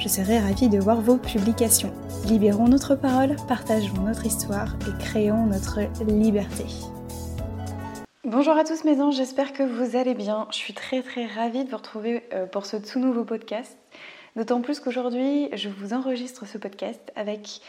Je 0.00 0.08
serai 0.08 0.38
ravie 0.38 0.68
de 0.68 0.78
voir 0.78 1.00
vos 1.00 1.16
publications. 1.16 1.92
Libérons 2.26 2.68
notre 2.68 2.94
parole, 2.94 3.36
partageons 3.46 4.02
notre 4.02 4.26
histoire 4.26 4.76
et 4.88 5.02
créons 5.02 5.46
notre 5.46 5.80
liberté. 6.04 6.64
Bonjour 8.24 8.56
à 8.56 8.64
tous 8.64 8.84
mes 8.84 9.00
anges, 9.00 9.16
j'espère 9.16 9.52
que 9.52 9.62
vous 9.62 9.96
allez 9.96 10.14
bien. 10.14 10.48
Je 10.50 10.56
suis 10.56 10.74
très 10.74 11.02
très 11.02 11.26
ravie 11.26 11.64
de 11.64 11.70
vous 11.70 11.76
retrouver 11.76 12.24
euh, 12.32 12.46
pour 12.46 12.66
ce 12.66 12.76
tout 12.76 12.98
nouveau 12.98 13.24
podcast. 13.24 13.76
D'autant 14.34 14.60
plus 14.60 14.80
qu'aujourd'hui, 14.80 15.50
je 15.52 15.68
vous 15.68 15.92
enregistre 15.92 16.46
ce 16.46 16.56
podcast 16.58 17.12
avec 17.14 17.60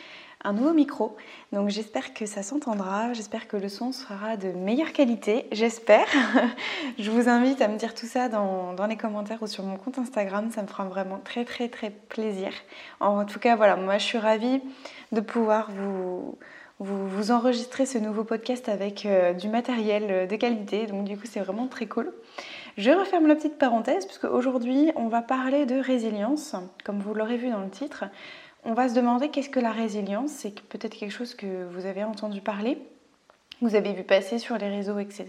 un 0.44 0.54
nouveau 0.54 0.74
micro. 0.74 1.16
Donc 1.52 1.70
j'espère 1.70 2.14
que 2.14 2.26
ça 2.26 2.44
s'entendra, 2.44 3.14
j'espère 3.14 3.48
que 3.48 3.58
le 3.58 3.70
son 3.70 3.92
sera 3.92 4.38
de 4.38 4.50
meilleure 4.50 4.92
qualité, 4.92 5.48
j'espère. 5.52 6.08
je 7.00 7.10
vous 7.10 7.30
invite 7.30 7.62
à 7.62 7.68
me 7.68 7.78
dire 7.78 7.94
tout 7.94 8.06
ça 8.06 8.30
dans, 8.30 8.76
les 8.88 8.98
commentaires 8.98 9.42
ou 9.42 9.48
sur 9.48 9.64
mon 9.64 9.78
compte 9.78 9.98
Instagram, 10.00 10.50
ça 10.52 10.62
me 10.62 10.68
fera 10.68 10.86
vraiment 10.86 11.20
très 11.24 11.46
très 11.46 11.70
très 11.70 11.90
plaisir. 11.90 12.52
En 13.00 13.26
tout 13.26 13.40
cas, 13.40 13.56
voilà, 13.56 13.76
moi 13.76 13.98
je 13.98 14.04
suis 14.04 14.18
ravie 14.18 14.62
de 15.12 15.22
pouvoir 15.22 15.72
vous, 15.72 16.38
vous, 16.80 17.32
enregistrer 17.32 17.86
ce 17.86 17.98
nouveau 17.98 18.24
podcast 18.24 18.68
avec 18.68 19.06
euh, 19.06 19.34
du 19.34 19.48
matériel 19.48 20.28
de 20.28 20.36
qualité, 20.36 20.88
donc 20.88 21.06
du 21.06 21.18
coup 21.18 21.26
c'est 21.26 21.40
vraiment 21.40 21.68
très 21.68 21.86
cool. 21.86 22.12
Je 22.76 22.90
referme 22.90 23.28
la 23.28 23.36
petite 23.36 23.60
parenthèse 23.60 24.06
puisque 24.06 24.24
aujourd'hui 24.26 24.92
on 24.96 25.08
va 25.08 25.22
parler 25.22 25.66
de 25.66 25.76
résilience, 25.76 26.56
comme 26.84 27.00
vous 27.00 27.14
l'aurez 27.14 27.38
vu 27.38 27.50
dans 27.50 27.62
le 27.62 27.70
titre. 27.70 28.06
On 28.66 28.74
va 28.74 28.88
se 28.88 28.94
demander 28.94 29.30
qu'est-ce 29.30 29.50
que 29.50 29.60
la 29.60 29.72
résilience, 29.72 30.32
c'est 30.32 30.62
peut-être 30.62 30.96
quelque 30.96 31.12
chose 31.12 31.36
que 31.36 31.66
vous 31.72 31.86
avez 31.86 32.04
entendu 32.04 32.40
parler, 32.40 32.78
vous 33.62 33.76
avez 33.76 33.94
vu 33.94 34.04
passer 34.04 34.40
sur 34.40 34.58
les 34.58 34.70
réseaux, 34.70 35.00
etc. 35.00 35.26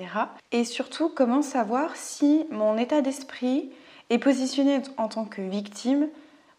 Et 0.53 0.65
surtout, 0.65 1.09
comment 1.09 1.43
savoir 1.43 1.97
si 1.97 2.47
mon 2.51 2.77
état 2.79 3.01
d'esprit 3.01 3.71
est 4.11 4.19
positionné 4.19 4.81
en 4.97 5.09
tant 5.09 5.25
que 5.25 5.43
victime 5.43 6.09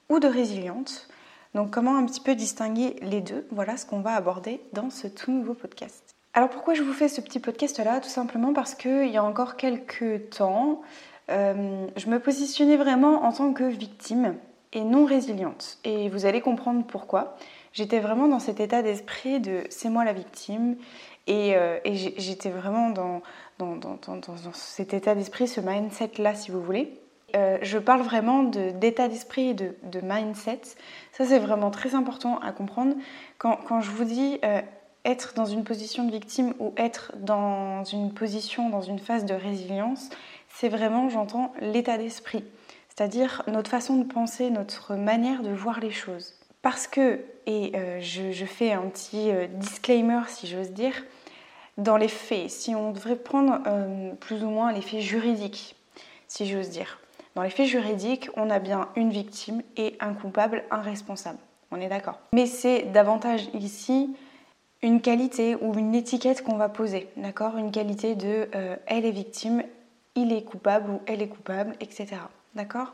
ou 0.09 0.20
de 0.20 0.28
résiliente. 0.28 1.08
Donc 1.54 1.72
comment 1.72 1.95
un 1.95 2.06
petit 2.06 2.22
peu 2.22 2.36
distinguer 2.36 2.95
les 3.02 3.22
deux? 3.22 3.48
Voilà 3.52 3.78
ce 3.78 3.86
qu'on 3.86 4.02
va 4.02 4.14
aborder 4.16 4.62
dans 4.73 4.89
ce 4.89 5.08
tout 5.08 5.32
nouveau 5.32 5.54
podcast. 5.54 6.16
Alors 6.34 6.50
pourquoi 6.50 6.73
je 6.73 6.84
vous 6.84 6.94
fais 6.94 7.08
ce 7.08 7.22
petit 7.22 7.39
podcast 7.39 7.80
là 7.80 8.02
Tout 8.02 8.10
simplement 8.10 8.54
parce 8.54 8.76
qu'il 8.76 9.10
y 9.10 9.17
a 9.17 9.23
encore 9.23 9.56
quelques 9.56 10.30
temps, 10.32 10.82
euh, 11.30 11.88
je 11.95 12.08
me 12.08 12.20
positionnais 12.20 12.78
vraiment 12.78 13.23
en 13.23 13.32
tant 13.32 13.54
que 13.54 13.64
victime 13.64 14.36
et 14.76 14.81
non 14.81 15.06
résiliente. 15.06 15.80
Et 15.84 16.09
vous 16.09 16.28
allez 16.28 16.42
comprendre 16.42 16.84
pourquoi. 16.86 17.38
J'étais 17.73 18.00
vraiment 18.00 18.28
dans 18.28 18.40
cet 18.40 18.59
état 18.59 18.84
d'esprit 18.84 19.40
de 19.40 19.64
c'est 19.70 19.90
moi 19.90 20.06
la 20.06 20.14
victime. 20.14 20.76
Et, 21.28 21.56
euh, 21.56 21.80
j'étais 21.86 22.50
vraiment 22.52 22.92
dans, 22.92 23.23
dans, 23.58 23.76
dans, 23.76 23.98
dans, 23.98 24.54
cet 24.54 24.94
état 24.94 25.16
d'esprit, 25.16 25.48
ce 25.48 25.59
mindset-là, 25.62 26.36
si 26.36 26.52
vous 26.52 26.62
voulez. 26.62 27.02
Euh, 27.36 27.58
je 27.64 27.80
parle 27.80 28.02
vraiment 28.02 28.44
d'état 28.44 29.08
d'esprit 29.08 29.50
et 29.50 29.54
de, 29.54 29.73
mindset. 30.04 30.62
Ça, 31.11 31.26
c'est 31.26 31.39
vraiment 31.39 31.72
très 31.72 31.95
important 31.95 32.39
à 32.39 32.52
comprendre. 32.52 32.95
Quand, 33.39 33.58
quand 33.67 33.82
je 33.82 33.92
vous 33.92 34.04
dis 34.04 34.39
euh, 34.45 34.61
être 35.04 35.33
dans 35.33 35.45
une 35.45 35.64
position 35.64 36.05
de 36.05 36.11
victime 36.11 36.54
ou 36.60 36.73
être 36.78 37.14
dans 37.17 37.83
une 37.83 38.14
position, 38.14 38.70
dans 38.70 38.82
une 38.82 38.99
phase 38.99 39.26
de 39.26 39.33
résilience, 39.33 40.10
c'est 40.49 40.70
vraiment, 40.70 41.10
j'entends, 41.10 41.54
l'état 41.60 41.98
d'esprit 41.98 42.44
c'est-à-dire 42.95 43.44
notre 43.48 43.70
façon 43.70 43.98
de 43.98 44.06
penser, 44.06 44.50
notre 44.50 44.95
manière 44.95 45.42
de 45.42 45.50
voir 45.50 45.80
les 45.80 45.92
choses. 45.92 46.33
Parce 46.61 46.88
que, 46.88 47.20
et 47.45 47.73
euh, 47.76 48.00
je, 48.00 48.45
fais 48.45 48.72
un 48.72 48.83
petit 48.83 49.32
euh, 49.32 49.48
disclaimer 49.48 50.22
si 50.28 50.48
j'ose 50.48 50.72
dire, 50.72 50.94
dans 51.78 51.98
les 51.98 52.08
faits, 52.08 52.50
si 52.50 52.73
on 52.73 52.92
devrait 52.92 53.17
prendre 53.17 53.60
euh, 53.67 54.14
plus 54.16 54.44
ou 54.44 54.50
moins 54.50 54.72
les 54.72 54.82
faits 54.82 55.02
juridiques, 55.02 55.76
si 56.28 56.48
j'ose 56.48 56.70
dire, 56.70 57.00
dans 57.36 57.44
les 57.44 57.50
faits 57.50 57.67
juridiques, 57.67 58.30
on 58.38 58.50
a 58.50 58.60
bien 58.60 58.88
une 58.95 59.10
victime 59.10 59.61
et 59.76 59.98
un 60.00 60.14
coupable, 60.14 60.64
un 60.72 60.82
responsable. 60.82 61.39
On 61.72 61.82
est 61.82 61.89
d'accord. 61.89 62.20
Mais 62.32 62.45
c'est 62.45 62.84
davantage 62.84 63.50
ici 63.54 64.16
une 64.82 65.02
qualité 65.02 65.55
ou 65.55 65.78
une 65.78 65.94
étiquette 65.94 66.44
qu'on 66.44 66.55
va 66.55 66.70
poser, 66.70 67.10
d'accord? 67.17 67.58
Une 67.58 67.72
qualité 67.72 68.16
de 68.16 68.48
elle 68.86 69.05
est 69.05 69.11
victime, 69.11 69.64
il 70.16 70.32
est 70.32 70.44
coupable 70.44 70.92
ou 70.92 71.02
elle 71.08 71.22
est 71.22 71.28
coupable, 71.28 71.76
etc. 71.82 72.17
D'accord? 72.55 72.93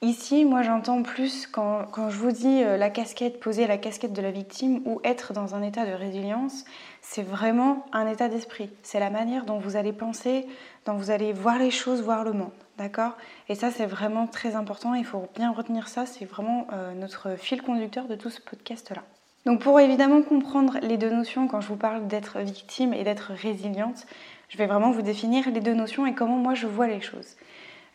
Ici, 0.00 0.44
moi 0.44 0.62
j'entends 0.62 1.02
plus 1.02 1.48
quand, 1.48 1.88
je 2.08 2.16
vous 2.18 2.30
dis 2.30 2.62
euh, 2.62 2.76
la 2.76 2.88
casquette, 2.88 3.40
poser 3.40 3.66
la 3.66 3.78
casquette 3.78 4.12
de 4.12 4.22
la 4.22 4.30
victime 4.30 4.80
ou 4.84 5.00
être 5.02 5.32
dans 5.32 5.56
un 5.56 5.62
état 5.62 5.84
de 5.84 5.90
résilience, 5.90 6.64
c'est 7.02 7.24
vraiment 7.24 7.84
un 7.92 8.06
état 8.06 8.28
d'esprit. 8.28 8.70
C'est 8.84 9.00
la 9.00 9.10
manière 9.10 9.44
dont 9.44 9.58
vous 9.58 9.74
allez 9.74 9.92
penser, 9.92 10.46
dont 10.86 10.94
vous 10.94 11.10
allez 11.10 11.32
voir 11.32 11.58
les 11.58 11.72
choses, 11.72 12.00
voir 12.00 12.22
le 12.22 12.32
monde. 12.32 12.52
D'accord? 12.76 13.16
Et 13.48 13.56
ça, 13.56 13.72
c'est 13.72 13.86
vraiment 13.86 14.28
très 14.28 14.54
important. 14.54 14.94
Il 14.94 15.04
faut 15.04 15.26
bien 15.34 15.50
retenir 15.50 15.88
ça. 15.88 16.06
C'est 16.06 16.26
vraiment 16.26 16.68
euh, 16.72 16.94
notre 16.94 17.36
fil 17.36 17.60
conducteur 17.60 18.06
de 18.06 18.14
tout 18.14 18.30
ce 18.30 18.40
podcast-là. 18.40 19.02
Donc, 19.46 19.60
pour 19.62 19.80
évidemment 19.80 20.22
comprendre 20.22 20.78
les 20.80 20.96
deux 20.96 21.10
notions, 21.10 21.48
quand 21.48 21.60
je 21.60 21.66
vous 21.66 21.76
parle 21.76 22.06
d'être 22.06 22.38
victime 22.38 22.94
et 22.94 23.02
d'être 23.02 23.32
résiliente, 23.32 24.06
je 24.48 24.58
vais 24.58 24.66
vraiment 24.66 24.92
vous 24.92 25.02
définir 25.02 25.50
les 25.50 25.60
deux 25.60 25.74
notions 25.74 26.06
et 26.06 26.14
comment 26.14 26.36
moi 26.36 26.54
je 26.54 26.68
vois 26.68 26.86
les 26.86 27.00
choses. 27.00 27.36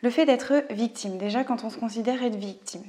Le 0.04 0.10
fait 0.10 0.26
d'être 0.26 0.52
victime, 0.68 1.16
déjà 1.16 1.44
quand 1.44 1.64
on 1.64 1.70
se 1.70 1.78
considère 1.78 2.22
être 2.22 2.36
victime. 2.36 2.82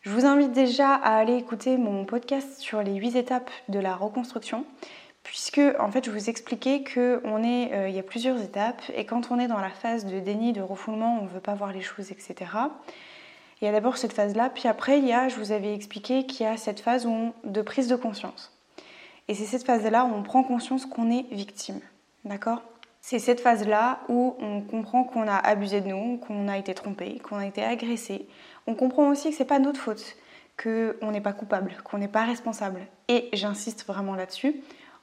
Je 0.00 0.08
vous 0.08 0.24
invite 0.24 0.52
déjà 0.52 0.94
à 0.94 1.18
aller 1.18 1.36
écouter 1.36 1.76
mon 1.76 2.06
podcast 2.06 2.58
sur 2.58 2.82
les 2.82 2.94
8 2.94 3.16
étapes 3.16 3.50
de 3.68 3.78
la 3.78 3.94
reconstruction, 3.94 4.64
puisque 5.24 5.60
en 5.78 5.90
fait 5.90 6.06
je 6.06 6.10
vous 6.10 6.30
expliquais 6.30 6.84
qu'il 6.84 7.02
euh, 7.02 7.90
y 7.90 7.98
a 7.98 8.02
plusieurs 8.02 8.40
étapes 8.40 8.80
et 8.96 9.04
quand 9.04 9.30
on 9.30 9.38
est 9.38 9.46
dans 9.46 9.58
la 9.58 9.68
phase 9.68 10.06
de 10.06 10.20
déni, 10.20 10.54
de 10.54 10.62
refoulement, 10.62 11.18
on 11.20 11.24
ne 11.24 11.28
veut 11.28 11.40
pas 11.40 11.54
voir 11.54 11.70
les 11.70 11.82
choses, 11.82 12.10
etc. 12.12 12.34
Il 13.60 13.66
y 13.66 13.68
a 13.68 13.72
d'abord 13.72 13.98
cette 13.98 14.14
phase-là, 14.14 14.48
puis 14.48 14.68
après 14.68 15.00
il 15.00 15.06
y 15.06 15.12
a, 15.12 15.28
je 15.28 15.36
vous 15.36 15.52
avais 15.52 15.74
expliqué 15.74 16.24
qu'il 16.24 16.46
y 16.46 16.48
a 16.48 16.56
cette 16.56 16.80
phase 16.80 17.06
de 17.44 17.60
prise 17.60 17.88
de 17.88 17.96
conscience. 17.96 18.56
Et 19.28 19.34
c'est 19.34 19.44
cette 19.44 19.66
phase-là 19.66 20.06
où 20.06 20.14
on 20.14 20.22
prend 20.22 20.42
conscience 20.42 20.86
qu'on 20.86 21.10
est 21.10 21.26
victime. 21.30 21.80
D'accord? 22.24 22.62
C'est 23.00 23.18
cette 23.18 23.40
phase-là 23.40 24.00
où 24.08 24.36
on 24.40 24.60
comprend 24.60 25.04
qu'on 25.04 25.26
a 25.28 25.36
abusé 25.36 25.80
de 25.80 25.88
nous, 25.88 26.18
qu'on 26.18 26.48
a 26.48 26.58
été 26.58 26.74
trompé, 26.74 27.18
qu'on 27.20 27.36
a 27.36 27.46
été 27.46 27.62
agressé. 27.62 28.28
On 28.66 28.74
comprend 28.74 29.08
aussi 29.08 29.30
que 29.30 29.36
c'est 29.36 29.44
pas 29.44 29.58
notre 29.58 29.80
faute, 29.80 30.16
qu'on 30.62 31.10
n'est 31.10 31.20
pas 31.20 31.32
coupable, 31.32 31.76
qu'on 31.84 31.98
n'est 31.98 32.08
pas 32.08 32.24
responsable. 32.24 32.86
Et 33.08 33.28
j'insiste 33.32 33.86
vraiment 33.86 34.14
là-dessus, 34.14 34.60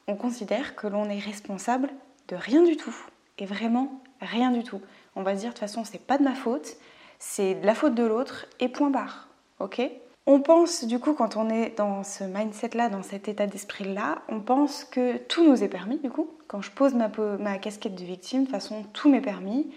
on 0.08 0.16
considère 0.16 0.76
que 0.76 0.88
l'on 0.88 1.10
est 1.10 1.20
responsable 1.20 1.90
de 2.28 2.36
rien 2.36 2.64
du 2.64 2.78
tout. 2.78 2.96
Et 3.38 3.46
vraiment 3.46 4.02
rien 4.22 4.52
du 4.52 4.64
tout. 4.64 4.82
On 5.16 5.24
va 5.24 5.36
se 5.36 5.42
dire 5.42 5.50
de 5.50 5.54
toute 5.54 5.60
façon, 5.60 5.84
c'est 5.84 6.06
pas 6.06 6.18
de 6.18 6.24
ma 6.24 6.36
faute, 6.36 6.78
c'est 7.20 7.56
de 7.56 7.66
la 7.66 7.76
faute 7.76 7.96
de 7.96 8.04
l'autre 8.04 8.46
et 8.60 8.70
point 8.70 8.90
barre. 8.90 9.30
Ok? 9.60 9.82
On 10.28 10.42
pense 10.42 10.86
du 10.86 11.00
coup 11.00 11.14
quand 11.14 11.38
on 11.38 11.50
est 11.50 11.78
dans 11.78 12.04
ce 12.04 12.24
mindset-là, 12.24 12.90
dans 12.90 13.04
cet 13.04 13.28
état 13.28 13.46
d'esprit-là, 13.48 14.24
on 14.28 14.40
pense 14.40 14.84
que 14.84 15.18
tout 15.18 15.48
nous 15.48 15.64
est 15.64 15.68
permis 15.68 15.98
du 16.00 16.10
coup. 16.10 16.30
Quand 16.48 16.62
je 16.62 16.72
pose 16.72 16.94
ma, 16.94 17.58
casquette 17.58 17.96
de 17.96 18.04
victime, 18.04 18.42
de 18.42 18.46
toute 18.46 18.56
façon 18.56 18.84
tout 18.94 19.10
m'est 19.10 19.22
permis 19.22 19.70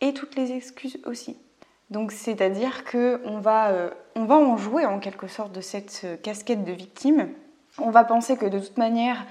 et 0.00 0.14
toutes 0.14 0.36
les 0.36 0.52
excuses 0.52 1.00
aussi. 1.04 1.36
Donc 1.90 2.12
c'est-à-dire 2.12 2.84
qu'on 2.84 3.40
va, 3.40 3.70
euh, 3.70 3.90
on 4.14 4.24
va 4.24 4.36
en 4.36 4.56
jouer 4.56 4.86
en 4.86 4.98
quelque 4.98 5.26
sorte 5.26 5.52
de 5.52 5.60
cette 5.60 6.02
euh, 6.04 6.16
casquette 6.16 6.64
de 6.64 6.72
victime. 6.72 7.30
On 7.78 7.90
va 7.90 8.04
penser 8.04 8.36
que 8.36 8.46
de 8.46 8.58
toute 8.58 8.76
manière, 8.76 9.24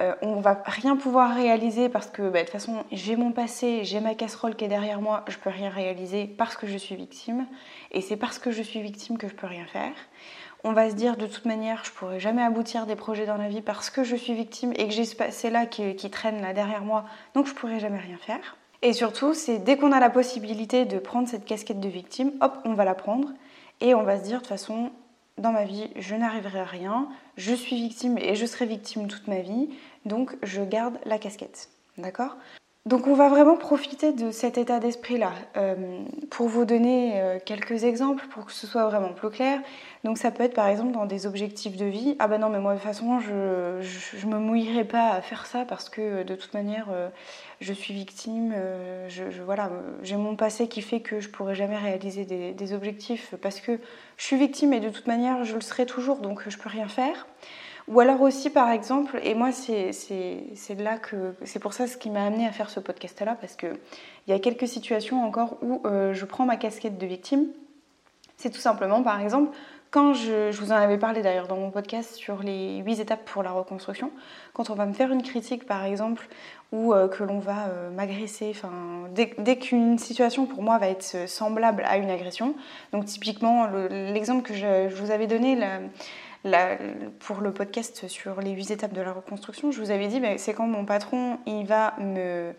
euh, 0.00 0.14
on 0.22 0.36
va 0.36 0.62
rien 0.64 0.96
pouvoir 0.96 1.34
réaliser 1.34 1.90
parce 1.90 2.06
que 2.06 2.22
bah, 2.22 2.40
de 2.40 2.44
toute 2.44 2.52
façon 2.52 2.84
j'ai 2.92 3.14
mon 3.14 3.30
passé, 3.30 3.84
j'ai 3.84 4.00
ma 4.00 4.14
casserole 4.14 4.56
qui 4.56 4.64
est 4.64 4.68
derrière 4.68 5.02
moi, 5.02 5.22
je 5.28 5.36
peux 5.36 5.50
rien 5.50 5.68
réaliser 5.68 6.26
parce 6.26 6.56
que 6.56 6.66
je 6.66 6.78
suis 6.78 6.96
victime 6.96 7.46
et 7.90 8.00
c'est 8.00 8.16
parce 8.16 8.38
que 8.38 8.50
je 8.50 8.62
suis 8.62 8.80
victime 8.80 9.18
que 9.18 9.28
je 9.28 9.34
peux 9.34 9.46
rien 9.46 9.66
faire. 9.66 9.92
On 10.64 10.72
va 10.72 10.88
se 10.88 10.94
dire 10.94 11.16
de 11.16 11.26
toute 11.26 11.44
manière 11.44 11.84
je 11.84 11.90
pourrai 11.90 12.20
jamais 12.20 12.42
aboutir 12.42 12.86
des 12.86 12.96
projets 12.96 13.26
dans 13.26 13.36
la 13.36 13.48
vie 13.48 13.60
parce 13.60 13.90
que 13.90 14.02
je 14.02 14.16
suis 14.16 14.32
victime 14.32 14.72
et 14.76 14.88
que 14.88 14.94
j'ai 14.94 15.04
ce 15.04 15.14
passé 15.14 15.50
là 15.50 15.66
qui, 15.66 15.94
qui 15.94 16.08
traîne 16.08 16.40
là 16.40 16.54
derrière 16.54 16.82
moi 16.82 17.04
donc 17.34 17.46
je 17.46 17.52
pourrai 17.52 17.78
jamais 17.78 17.98
rien 17.98 18.16
faire. 18.16 18.56
Et 18.80 18.94
surtout 18.94 19.34
c'est 19.34 19.58
dès 19.58 19.76
qu'on 19.76 19.92
a 19.92 20.00
la 20.00 20.10
possibilité 20.10 20.86
de 20.86 20.98
prendre 20.98 21.28
cette 21.28 21.44
casquette 21.44 21.80
de 21.80 21.88
victime, 21.88 22.32
hop 22.40 22.56
on 22.64 22.72
va 22.72 22.86
la 22.86 22.94
prendre 22.94 23.28
et 23.82 23.94
on 23.94 24.04
va 24.04 24.16
se 24.18 24.22
dire 24.22 24.38
de 24.38 24.42
toute 24.42 24.48
façon 24.48 24.90
dans 25.42 25.52
ma 25.52 25.64
vie, 25.64 25.90
je 25.96 26.14
n'arriverai 26.14 26.60
à 26.60 26.64
rien, 26.64 27.08
je 27.36 27.52
suis 27.52 27.76
victime 27.76 28.16
et 28.16 28.36
je 28.36 28.46
serai 28.46 28.64
victime 28.64 29.08
toute 29.08 29.26
ma 29.26 29.40
vie, 29.40 29.68
donc 30.06 30.36
je 30.42 30.62
garde 30.62 30.98
la 31.04 31.18
casquette. 31.18 31.68
D'accord? 31.98 32.36
Donc 32.84 33.06
on 33.06 33.14
va 33.14 33.28
vraiment 33.28 33.56
profiter 33.56 34.12
de 34.12 34.32
cet 34.32 34.58
état 34.58 34.80
d'esprit-là. 34.80 35.32
Euh, 35.56 36.02
pour 36.30 36.48
vous 36.48 36.64
donner 36.64 37.12
euh, 37.14 37.38
quelques 37.44 37.84
exemples, 37.84 38.26
pour 38.26 38.46
que 38.46 38.50
ce 38.50 38.66
soit 38.66 38.84
vraiment 38.86 39.12
plus 39.12 39.30
clair, 39.30 39.60
donc 40.02 40.18
ça 40.18 40.32
peut 40.32 40.42
être 40.42 40.54
par 40.54 40.66
exemple 40.66 40.90
dans 40.90 41.06
des 41.06 41.26
objectifs 41.26 41.76
de 41.76 41.84
vie. 41.84 42.16
Ah 42.18 42.26
ben 42.26 42.38
non 42.38 42.48
mais 42.48 42.58
moi 42.58 42.72
de 42.72 42.78
toute 42.78 42.88
façon 42.88 43.20
je, 43.20 43.80
je, 43.80 44.26
me 44.26 44.36
mouillerai 44.40 44.82
pas 44.82 45.10
à 45.10 45.20
faire 45.20 45.46
ça 45.46 45.64
parce 45.64 45.88
que 45.88 46.24
de 46.24 46.34
toute 46.34 46.54
manière 46.54 46.88
euh, 46.90 47.08
je 47.60 47.72
suis 47.72 47.94
victime. 47.94 48.52
je, 49.06 49.22
voilà, 49.44 49.70
j'ai 50.02 50.16
mon 50.16 50.34
passé 50.34 50.66
qui 50.66 50.82
fait 50.82 50.98
que 50.98 51.20
je 51.20 51.28
pourrai 51.28 51.54
jamais 51.54 51.78
réaliser 51.78 52.24
des, 52.24 52.72
objectifs 52.72 53.36
parce 53.40 53.60
que 53.60 53.78
je 54.16 54.24
suis 54.24 54.36
victime 54.36 54.72
et 54.72 54.80
de 54.80 54.88
toute 54.88 55.06
manière 55.06 55.44
je 55.44 55.54
le 55.54 55.60
serai 55.60 55.86
toujours 55.86 56.16
donc 56.18 56.48
je 56.48 56.58
peux 56.58 56.68
rien 56.68 56.88
faire. 56.88 57.28
Ou 57.88 58.00
alors 58.00 58.20
aussi, 58.20 58.50
par 58.50 58.70
exemple, 58.70 59.18
et 59.22 59.34
moi, 59.34 59.50
c'est 59.52 59.90
là 60.78 60.98
que. 60.98 61.34
C'est 61.44 61.58
pour 61.58 61.72
ça 61.72 61.86
ce 61.86 61.96
qui 61.96 62.10
m'a 62.10 62.24
amené 62.24 62.46
à 62.46 62.52
faire 62.52 62.70
ce 62.70 62.80
podcast-là, 62.80 63.36
parce 63.40 63.56
qu'il 63.56 63.76
y 64.28 64.32
a 64.32 64.38
quelques 64.38 64.68
situations 64.68 65.24
encore 65.24 65.58
où 65.62 65.82
euh, 65.84 66.14
je 66.14 66.24
prends 66.24 66.44
ma 66.44 66.56
casquette 66.56 66.98
de 66.98 67.06
victime. 67.06 67.46
C'est 68.36 68.50
tout 68.50 68.60
simplement, 68.60 69.02
par 69.02 69.20
exemple, 69.20 69.56
quand 69.90 70.14
je, 70.14 70.50
je 70.50 70.60
vous 70.60 70.72
en 70.72 70.76
avais 70.76 70.96
parlé 70.96 71.22
d'ailleurs 71.22 71.48
dans 71.48 71.58
mon 71.58 71.70
podcast 71.70 72.14
sur 72.14 72.42
les 72.42 72.78
8 72.78 73.00
étapes 73.00 73.24
pour 73.26 73.42
la 73.42 73.50
reconstruction, 73.50 74.10
quand 74.54 74.70
on 74.70 74.74
va 74.74 74.86
me 74.86 74.94
faire 74.94 75.12
une 75.12 75.22
critique, 75.22 75.66
par 75.66 75.84
exemple, 75.84 76.28
ou 76.72 76.94
euh, 76.94 77.08
que 77.08 77.22
l'on 77.22 77.40
va 77.40 77.66
euh, 77.66 77.90
m'agresser, 77.90 78.54
dès, 79.10 79.34
dès 79.38 79.58
qu'une 79.58 79.98
situation 79.98 80.46
pour 80.46 80.62
moi 80.62 80.78
va 80.78 80.88
être 80.88 81.28
semblable 81.28 81.84
à 81.86 81.98
une 81.98 82.10
agression, 82.10 82.54
donc 82.92 83.04
typiquement 83.04 83.66
l'exemple 83.90 84.42
que 84.42 84.54
je, 84.54 84.88
je, 84.88 84.94
vous 84.94 85.10
avais 85.10 85.26
donné, 85.26 85.56
la, 85.56 85.80
pour 87.20 87.40
le 87.40 87.52
podcast 87.52 88.08
sur 88.08 88.40
les 88.40 88.50
huit 88.50 88.70
étapes 88.70 88.92
de 88.92 89.00
la 89.00 89.12
reconstruction, 89.12 89.70
je 89.70 89.80
vous 89.80 89.90
avais 89.90 90.08
dit, 90.08 90.20
ben, 90.20 90.38
c'est 90.38 90.54
quand 90.54 90.66
mon 90.66 90.84
patron 90.84 91.38
il 91.46 91.66
va 91.66 91.94
me, 92.00 92.52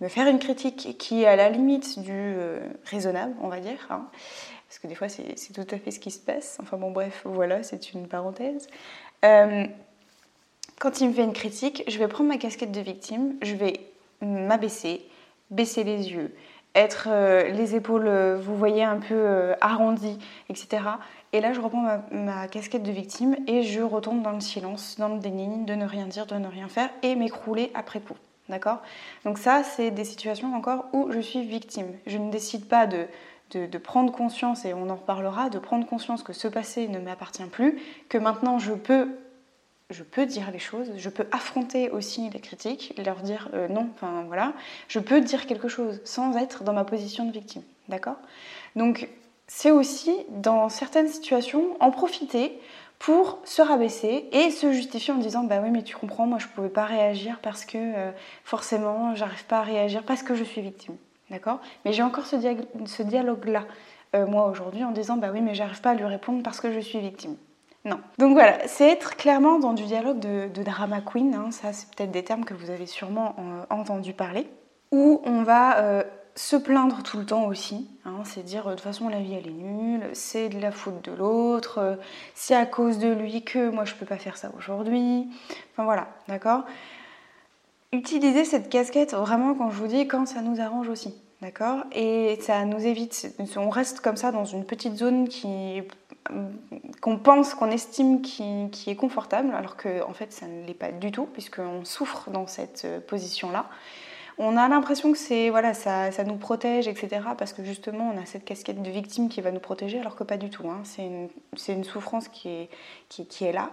me, 0.00 0.08
faire 0.08 0.28
une 0.28 0.38
critique 0.38 0.96
qui 0.98 1.22
est 1.22 1.26
à 1.26 1.36
la 1.36 1.50
limite 1.50 1.98
du 1.98 2.12
euh, 2.12 2.60
raisonnable, 2.84 3.34
on 3.40 3.48
va 3.48 3.58
dire. 3.58 3.86
Hein. 3.90 4.06
parce 4.68 4.78
que 4.78 4.86
des 4.86 4.94
fois, 4.94 5.08
c'est 5.08 5.34
tout 5.52 5.66
à 5.74 5.78
fait 5.78 5.90
ce 5.90 5.98
qui 5.98 6.10
se 6.10 6.20
passe. 6.20 6.58
Enfin 6.62 6.76
bon, 6.76 6.92
bref, 6.92 7.22
voilà, 7.24 7.62
c'est 7.62 7.92
une 7.92 8.06
parenthèse. 8.06 8.68
Euh, 9.24 9.66
quand 10.78 11.00
il 11.00 11.08
me 11.08 11.14
fait 11.14 11.24
une 11.24 11.32
critique, 11.32 11.82
je 11.88 11.98
vais 11.98 12.08
prendre 12.08 12.28
ma 12.28 12.38
casquette 12.38 12.72
de 12.72 12.80
victime, 12.80 13.34
je 13.42 13.54
vais 13.54 13.80
m'abaisser, 14.20 15.04
baisser 15.50 15.82
les 15.82 16.10
yeux, 16.12 16.34
être 16.74 17.08
euh, 17.10 17.48
les 17.50 17.74
épaules, 17.74 18.08
vous 18.40 18.56
voyez, 18.56 18.82
un 18.84 18.98
peu 18.98 19.52
arrondies, 19.60 20.18
etc. 20.48 20.82
Et 21.32 21.40
là, 21.40 21.52
je 21.52 21.60
reprends 21.60 22.00
ma, 22.12 22.46
casquette 22.48 22.82
de 22.82 22.92
victime 22.92 23.36
et 23.46 23.62
je 23.62 23.80
retombe 23.80 24.22
dans 24.22 24.32
le 24.32 24.40
silence, 24.40 24.96
dans 24.98 25.08
le 25.08 25.18
déni, 25.18 25.64
de 25.64 25.74
ne 25.74 25.86
rien 25.86 26.06
dire, 26.06 26.26
de 26.26 26.36
ne 26.36 26.46
rien 26.48 26.68
faire 26.68 26.90
et 27.02 27.16
m'écrouler 27.16 27.70
après 27.74 28.00
coup. 28.00 28.16
D'accord? 28.48 28.82
Donc 29.24 29.38
ça, 29.38 29.62
c'est 29.64 29.90
des 29.90 30.04
situations 30.04 30.54
encore 30.54 30.84
où 30.92 31.10
je 31.10 31.18
suis 31.18 31.44
victime. 31.44 31.88
Je 32.06 32.18
ne 32.18 32.30
décide 32.30 32.68
pas 32.68 32.86
de, 32.86 33.06
de, 33.52 33.78
prendre 33.78 34.12
conscience, 34.12 34.64
et 34.64 34.74
on 34.74 34.88
en 34.90 34.96
reparlera, 34.96 35.50
de 35.50 35.58
prendre 35.58 35.86
conscience 35.86 36.22
que 36.22 36.32
ce 36.32 36.48
passé 36.48 36.88
ne 36.88 36.98
m'appartient 36.98 37.44
plus, 37.44 37.80
que 38.08 38.18
maintenant 38.18 38.58
je 38.58 38.72
peux, 38.72 39.08
je 39.90 40.02
peux 40.02 40.26
dire 40.26 40.50
les 40.50 40.58
choses, 40.58 40.90
je 40.96 41.08
peux 41.10 41.26
affronter 41.30 41.90
aussi 41.90 42.30
les 42.30 42.40
critiques, 42.40 42.94
leur 43.04 43.16
dire 43.16 43.50
euh, 43.54 43.68
non, 43.68 43.88
enfin 43.94 44.24
voilà, 44.26 44.54
je 44.88 44.98
peux 44.98 45.20
dire 45.20 45.46
quelque 45.46 45.68
chose 45.68 46.00
sans 46.04 46.36
être 46.36 46.64
dans 46.64 46.72
ma 46.72 46.84
position 46.84 47.24
de 47.26 47.32
victime. 47.32 47.62
D'accord? 47.88 48.16
Donc 48.76 49.08
c'est 49.46 49.70
aussi, 49.70 50.14
dans 50.30 50.68
certaines 50.68 51.08
situations, 51.08 51.76
en 51.80 51.90
profiter 51.90 52.58
pour 52.98 53.38
se 53.44 53.60
rabaisser 53.60 54.28
et 54.32 54.50
se 54.50 54.72
justifier 54.72 55.12
en 55.12 55.18
disant 55.18 55.44
bah 55.44 55.60
oui 55.62 55.70
mais 55.70 55.82
tu 55.82 55.96
comprends 55.96 56.26
moi 56.26 56.38
je 56.38 56.46
pouvais 56.46 56.68
pas 56.68 56.84
réagir 56.84 57.38
parce 57.42 57.64
que 57.64 57.76
euh, 57.76 58.12
forcément 58.44 59.14
j'arrive 59.14 59.44
pas 59.44 59.58
à 59.58 59.62
réagir 59.62 60.04
parce 60.04 60.22
que 60.22 60.34
je 60.34 60.44
suis 60.44 60.62
victime 60.62 60.96
d'accord? 61.28 61.60
Mais 61.84 61.92
j'ai 61.92 62.02
encore 62.02 62.24
ce, 62.26 62.36
dialogue 63.02 63.44
là 63.46 63.66
euh, 64.14 64.26
moi 64.26 64.46
aujourd'hui 64.46 64.84
en 64.84 64.92
disant 64.92 65.16
bah 65.16 65.30
oui 65.32 65.40
mais 65.40 65.54
j'arrive 65.54 65.80
pas 65.80 65.90
à 65.90 65.94
lui 65.94 66.04
répondre 66.04 66.42
parce 66.42 66.60
que 66.60 66.72
je 66.72 66.80
suis 66.80 67.00
victime 67.00 67.36
non. 67.84 68.00
Donc 68.18 68.32
voilà 68.32 68.66
c'est 68.66 68.90
être 68.90 69.16
clairement 69.16 69.58
dans 69.58 69.74
du 69.74 69.84
dialogue 69.84 70.18
de, 70.18 70.62
drama 70.62 71.00
queen 71.00 71.34
hein. 71.34 71.50
ça 71.50 71.72
c'est 71.72 71.88
peut-être 71.94 72.10
des 72.10 72.24
termes 72.24 72.44
que 72.44 72.54
vous 72.54 72.70
avez 72.70 72.86
sûrement 72.86 73.36
euh, 73.38 73.64
entendu 73.70 74.12
parler. 74.12 74.46
Où 74.90 75.20
on 75.24 75.42
va 75.42 76.04
se 76.36 76.56
plaindre 76.56 77.02
tout 77.02 77.18
le 77.18 77.26
temps 77.26 77.46
aussi, 77.46 77.88
hein, 78.04 78.22
c'est 78.24 78.42
dire 78.42 78.64
de 78.64 78.70
toute 78.70 78.80
façon 78.80 79.08
la 79.08 79.20
vie 79.20 79.34
elle 79.34 79.46
est 79.46 79.50
nulle, 79.50 80.10
c'est 80.12 80.48
de 80.48 80.58
la 80.58 80.72
faute 80.72 81.04
de 81.04 81.12
l'autre, 81.12 81.78
euh, 81.78 81.96
c'est 82.34 82.56
à 82.56 82.66
cause 82.66 82.98
de 82.98 83.08
lui 83.08 83.42
que 83.44 83.70
moi 83.70 83.84
je 83.84 83.94
peux 83.94 84.06
pas 84.06 84.16
faire 84.16 84.36
ça 84.36 84.50
aujourd'hui. 84.58 85.28
Enfin 85.72 85.84
voilà, 85.84 86.08
d'accord. 86.28 86.64
Utilisez 87.92 88.44
cette 88.44 88.68
casquette 88.68 89.14
vraiment 89.14 89.54
quand 89.54 89.70
je 89.70 89.76
vous 89.76 89.86
dis 89.86 90.08
quand 90.08 90.26
ça 90.26 90.42
nous 90.42 90.60
arrange 90.60 90.88
aussi, 90.88 91.14
d'accord. 91.40 91.84
Et 91.92 92.36
ça 92.40 92.64
nous 92.64 92.84
évite, 92.84 93.32
on 93.56 93.70
reste 93.70 94.00
comme 94.00 94.16
ça 94.16 94.32
dans 94.32 94.44
une 94.44 94.64
petite 94.64 94.96
zone 94.96 95.28
qui 95.28 95.82
qu'on 97.00 97.18
pense, 97.18 97.54
qu'on 97.54 97.70
estime 97.70 98.22
qui, 98.22 98.70
est 98.86 98.96
confortable, 98.96 99.54
alors 99.54 99.76
que 99.76 100.02
en 100.04 100.12
fait 100.14 100.32
ça 100.32 100.46
ne 100.46 100.66
l'est 100.66 100.74
pas 100.74 100.90
du 100.90 101.12
tout, 101.12 101.26
puisqu'on 101.26 101.84
souffre 101.84 102.30
dans 102.30 102.46
cette 102.46 102.84
euh, 102.84 103.00
position-là 103.00 103.66
on 104.38 104.56
a 104.56 104.68
l'impression 104.68 105.12
que 105.12 105.18
c'est 105.18 105.50
voilà, 105.50 105.74
ça, 105.74 106.10
ça, 106.10 106.24
nous 106.24 106.36
protège, 106.36 106.88
etc. 106.88 107.20
Parce 107.38 107.52
que 107.52 107.62
justement, 107.62 108.12
on 108.12 108.20
a 108.20 108.26
cette 108.26 108.44
casquette 108.44 108.82
de 108.82 108.90
victime 108.90 109.28
qui 109.28 109.40
va 109.40 109.52
nous 109.52 109.60
protéger, 109.60 110.00
alors 110.00 110.16
que 110.16 110.24
pas 110.24 110.36
du 110.36 110.50
tout. 110.50 110.68
Hein. 110.68 110.80
C'est 110.82 111.06
une, 111.06 111.28
une, 111.68 111.84
souffrance 111.84 112.28
qui 112.28 112.48
est, 112.48 112.68
qui 113.08 113.44
est, 113.44 113.52
là. 113.52 113.70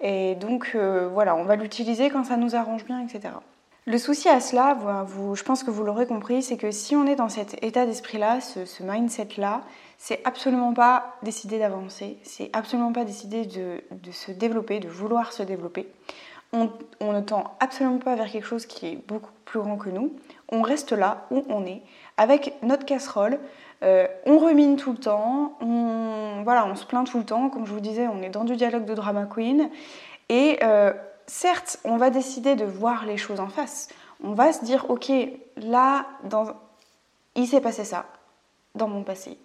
Et 0.00 0.34
donc, 0.34 0.72
euh, 0.74 1.08
voilà, 1.12 1.36
on 1.36 1.44
va 1.44 1.56
l'utiliser 1.56 2.10
quand 2.10 2.24
ça 2.24 2.36
nous 2.36 2.56
arrange 2.56 2.84
bien, 2.84 3.00
etc. 3.00 3.34
Le 3.86 3.98
souci 3.98 4.28
à 4.28 4.40
cela, 4.40 4.74
vous, 5.06 5.34
je 5.34 5.42
pense 5.42 5.64
que 5.64 5.70
vous 5.70 5.82
l'aurez 5.82 6.06
compris, 6.06 6.42
c'est 6.42 6.56
que 6.56 6.70
si 6.70 6.94
on 6.94 7.06
est 7.06 7.16
dans 7.16 7.28
cet 7.28 7.62
état 7.64 7.86
d'esprit-là, 7.86 8.40
ce, 8.40 8.82
mindset-là, 8.82 9.62
c'est 9.98 10.20
absolument 10.24 10.74
pas 10.74 11.16
décider 11.22 11.58
d'avancer, 11.58 12.18
c'est 12.22 12.50
absolument 12.52 12.92
pas 12.92 13.04
décider 13.04 13.46
de, 13.46 13.82
de 13.90 14.10
se 14.12 14.32
développer, 14.32 14.80
de 14.80 14.88
vouloir 14.88 15.32
se 15.32 15.42
développer 15.42 15.88
on, 16.52 17.12
ne 17.12 17.20
tend 17.20 17.56
absolument 17.60 17.98
pas 17.98 18.16
vers 18.16 18.30
quelque 18.30 18.46
chose 18.46 18.66
qui 18.66 18.86
est 18.86 18.98
beaucoup 19.06 19.30
plus 19.44 19.60
grand 19.60 19.76
que 19.76 19.88
nous. 19.88 20.12
On 20.50 20.62
reste 20.62 20.92
là 20.92 21.26
où 21.30 21.44
on 21.48 21.64
est, 21.64 21.82
avec 22.16 22.54
notre 22.62 22.84
casserole. 22.84 23.38
Euh, 23.82 24.06
on 24.26 24.38
remine 24.38 24.76
tout 24.76 24.92
le 24.92 24.98
temps, 24.98 25.56
on, 25.60 26.42
voilà, 26.42 26.66
on 26.66 26.74
se 26.74 26.84
plaint 26.84 27.08
tout 27.08 27.18
le 27.18 27.24
temps. 27.24 27.50
Comme 27.50 27.66
je 27.66 27.72
vous 27.72 27.80
disais, 27.80 28.08
on 28.08 28.22
est 28.22 28.30
dans 28.30 28.44
du 28.44 28.56
dialogue 28.56 28.84
de 28.84 28.94
drama 28.94 29.26
queen. 29.26 29.70
Et 30.28 30.58
euh, 30.62 30.92
certes, 31.30 31.78
on 31.84 31.96
va 31.96 32.10
décider 32.10 32.56
de 32.56 32.64
voir 32.64 33.06
les 33.06 33.16
choses 33.16 33.40
en 33.40 33.48
face. 33.48 33.88
On 34.22 34.32
va 34.32 34.52
se 34.52 34.64
dire, 34.64 34.86
ok, 34.90 35.10
là, 35.56 36.06
il 37.34 37.46
s'est 37.46 37.60
passé 37.60 37.84
ça 37.84 38.06
dans 38.74 38.88
mon 38.88 39.02
passé. 39.02 39.38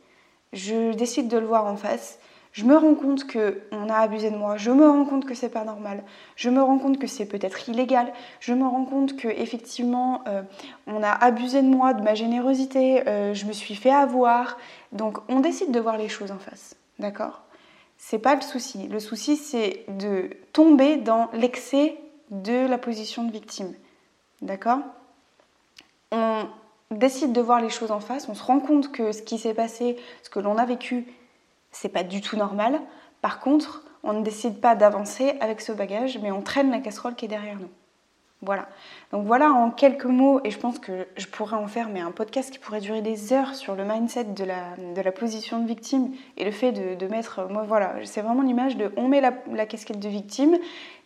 Je 0.53 0.93
décide 0.93 1.27
de 1.27 1.37
le 1.37 1.45
voir 1.45 1.65
en 1.65 1.75
face 1.75 2.19
je 2.55 2.63
me 2.63 2.77
rends 2.77 2.95
compte 2.95 3.27
que 3.27 3.63
on 3.73 3.89
a 3.89 3.95
abusé 3.95 4.31
de 4.31 4.37
moi, 4.37 4.55
je 4.55 4.71
me 4.71 4.87
rends 4.87 5.03
compte 5.03 5.25
que 5.25 5.35
c'est 5.35 5.49
pas 5.49 5.65
normal, 5.65 6.03
je 6.37 6.49
me 6.49 6.63
rends 6.63 6.79
compte 6.79 6.97
que 6.97 7.05
c'est 7.05 7.25
peut-être 7.25 7.67
illégal, 7.67 8.13
je 8.39 8.53
me 8.53 8.65
rends 8.65 8.85
compte 8.85 9.17
que 9.17 9.27
effectivement 9.27 10.21
euh, 10.29 10.41
on 10.87 11.03
a 11.03 11.09
abusé 11.09 11.61
de 11.61 11.67
moi, 11.67 11.93
de 11.93 12.01
ma 12.01 12.15
générosité, 12.15 13.05
euh, 13.09 13.33
je 13.33 13.45
me 13.45 13.51
suis 13.51 13.75
fait 13.75 13.91
avoir. 13.91 14.57
Donc 14.93 15.17
on 15.27 15.41
décide 15.41 15.71
de 15.71 15.81
voir 15.81 15.97
les 15.97 16.07
choses 16.07 16.31
en 16.31 16.39
face, 16.39 16.77
d'accord? 16.97 17.41
C'est 17.97 18.19
pas 18.19 18.35
le 18.35 18.41
souci. 18.41 18.87
Le 18.87 18.99
souci 18.99 19.37
c'est 19.37 19.85
de 19.87 20.29
tomber 20.53 20.97
dans 20.97 21.29
l'excès 21.33 21.97
de 22.31 22.67
la 22.67 22.77
position 22.77 23.23
de 23.23 23.31
victime, 23.31 23.73
d'accord? 24.41 24.79
On 26.11 26.47
décide 26.91 27.33
de 27.33 27.41
voir 27.41 27.61
les 27.61 27.69
choses 27.69 27.91
en 27.91 27.99
face, 27.99 28.29
on 28.29 28.35
se 28.35 28.43
rend 28.43 28.59
compte 28.59 28.91
que 28.91 29.11
ce 29.11 29.21
qui 29.21 29.37
s'est 29.37 29.53
passé, 29.53 29.97
ce 30.23 30.29
que 30.29 30.39
l'on 30.39 30.57
a 30.57 30.65
vécu, 30.65 31.05
c'est 31.71 31.89
pas 31.89 32.03
du 32.03 32.21
tout 32.21 32.37
normal. 32.37 32.79
Par 33.21 33.39
contre, 33.39 33.83
on 34.03 34.13
ne 34.13 34.23
décide 34.23 34.61
pas 34.61 34.75
d'avancer 34.75 35.35
avec 35.39 35.61
ce 35.61 35.71
bagage, 35.71 36.19
mais 36.19 36.31
on 36.31 36.41
traîne 36.41 36.71
la 36.71 36.79
casserole 36.79 37.15
qui 37.15 37.25
est 37.25 37.29
derrière 37.29 37.59
nous. 37.59 37.69
Voilà. 38.45 38.67
Donc 39.11 39.25
voilà 39.25 39.51
en 39.51 39.71
quelques 39.71 40.05
mots, 40.05 40.39
et 40.43 40.51
je 40.51 40.57
pense 40.57 40.79
que 40.79 41.07
je 41.17 41.27
pourrais 41.27 41.55
en 41.55 41.67
faire 41.67 41.89
mais 41.89 41.99
un 41.99 42.11
podcast 42.11 42.51
qui 42.51 42.59
pourrait 42.59 42.79
durer 42.79 43.01
des 43.01 43.33
heures 43.33 43.55
sur 43.55 43.75
le 43.75 43.83
mindset 43.83 44.25
de 44.25 44.43
la, 44.43 45.11
position 45.11 45.59
de 45.59 45.67
victime 45.67 46.11
et 46.37 46.45
le 46.45 46.51
fait 46.51 46.71
de, 46.71 47.07
mettre, 47.07 47.47
moi 47.49 47.63
voilà, 47.67 47.95
c'est 48.03 48.21
vraiment 48.21 48.43
l'image 48.43 48.77
de 48.77 48.91
on 48.97 49.07
met 49.07 49.21
la, 49.21 49.33
la 49.51 49.65
casquette 49.65 49.99
de 49.99 50.09
victime 50.09 50.57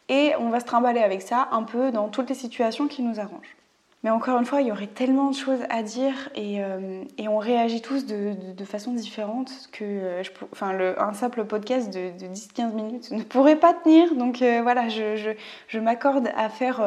et 0.10 0.34
on 0.40 0.50
va 0.50 0.60
se 0.60 0.66
trimballer 0.66 1.02
avec 1.02 1.22
ça 1.22 1.48
un 1.52 1.64
peu 1.64 1.92
dans 1.92 2.10
toutes 2.10 2.30
les 2.30 2.36
situations 2.36 2.88
qui 2.88 3.02
nous 3.02 3.20
arrangent. 3.20 3.56
Mais 4.04 4.12
encore 4.12 4.40
une 4.40 4.46
fois, 4.46 4.62
il 4.62 4.68
y 4.68 4.72
aurait 4.72 4.88
tellement 4.88 5.30
de 5.30 5.36
choses 5.36 5.60
à 5.70 5.84
dire 5.84 6.14
et, 6.34 6.64
euh, 6.64 7.04
on 7.20 7.38
réagit 7.38 7.82
tous 7.82 8.06
de, 8.06 8.34
façon 8.64 8.94
différente 8.94 9.52
que 9.72 9.84
euh, 9.84 10.24
enfin, 10.54 10.78
un 10.98 11.14
simple 11.14 11.44
podcast 11.44 11.94
de, 11.94 12.12
de 12.18 12.34
10-15 12.34 12.74
minutes 12.74 13.12
ne 13.12 13.24
pourrait 13.24 13.58
pas 13.58 13.74
tenir. 13.74 14.16
Donc 14.16 14.42
euh, 14.42 14.62
voilà, 14.64 14.88
je, 14.88 15.80
m'accorde 15.80 16.30
à 16.38 16.48
faire 16.48 16.82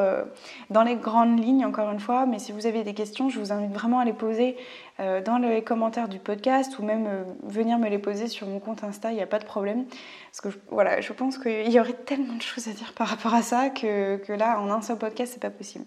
dans 0.71 0.83
les 0.83 0.97
grandes 0.97 1.39
lignes, 1.39 1.67
encore 1.67 1.91
une 1.91 2.01
fois. 2.01 2.25
Mais 2.25 2.39
si 2.39 2.51
vous 2.51 2.67
avez 2.67 2.83
des 2.83 2.95
questions, 2.95 3.29
je 3.29 3.39
vous 3.39 3.53
invite 3.53 3.73
vraiment 3.73 3.99
à 3.99 4.05
les 4.05 4.13
poser 4.15 4.57
dans 4.99 5.39
les 5.39 5.63
commentaires 5.63 6.09
du 6.09 6.19
podcast 6.19 6.79
ou 6.79 6.83
même 6.83 7.09
venir 7.43 7.79
me 7.79 7.89
les 7.89 7.99
poser 7.99 8.27
sur 8.27 8.47
mon 8.47 8.61
compte 8.61 8.85
Insta, 8.85 9.11
il 9.11 9.17
n'y 9.17 9.23
a 9.23 9.27
pas 9.27 9.39
de 9.39 9.45
problème. 9.45 9.85
Parce 10.31 10.41
que 10.41 10.61
voilà, 10.71 11.01
je 11.01 11.13
pense 11.13 11.39
qu'il 11.39 11.71
y 11.71 11.81
aurait 11.81 11.93
tellement 11.93 12.37
de 12.37 12.43
choses 12.43 12.69
à 12.69 12.73
dire 12.73 12.93
par 12.95 13.09
rapport 13.09 13.35
à 13.35 13.43
ça 13.43 13.71
que, 13.71 14.17
que 14.17 14.33
là, 14.33 14.61
en 14.61 14.71
un 14.71 14.81
seul 14.81 14.99
podcast, 14.99 15.33
c'est 15.35 15.43
pas 15.43 15.51
possible. 15.51 15.85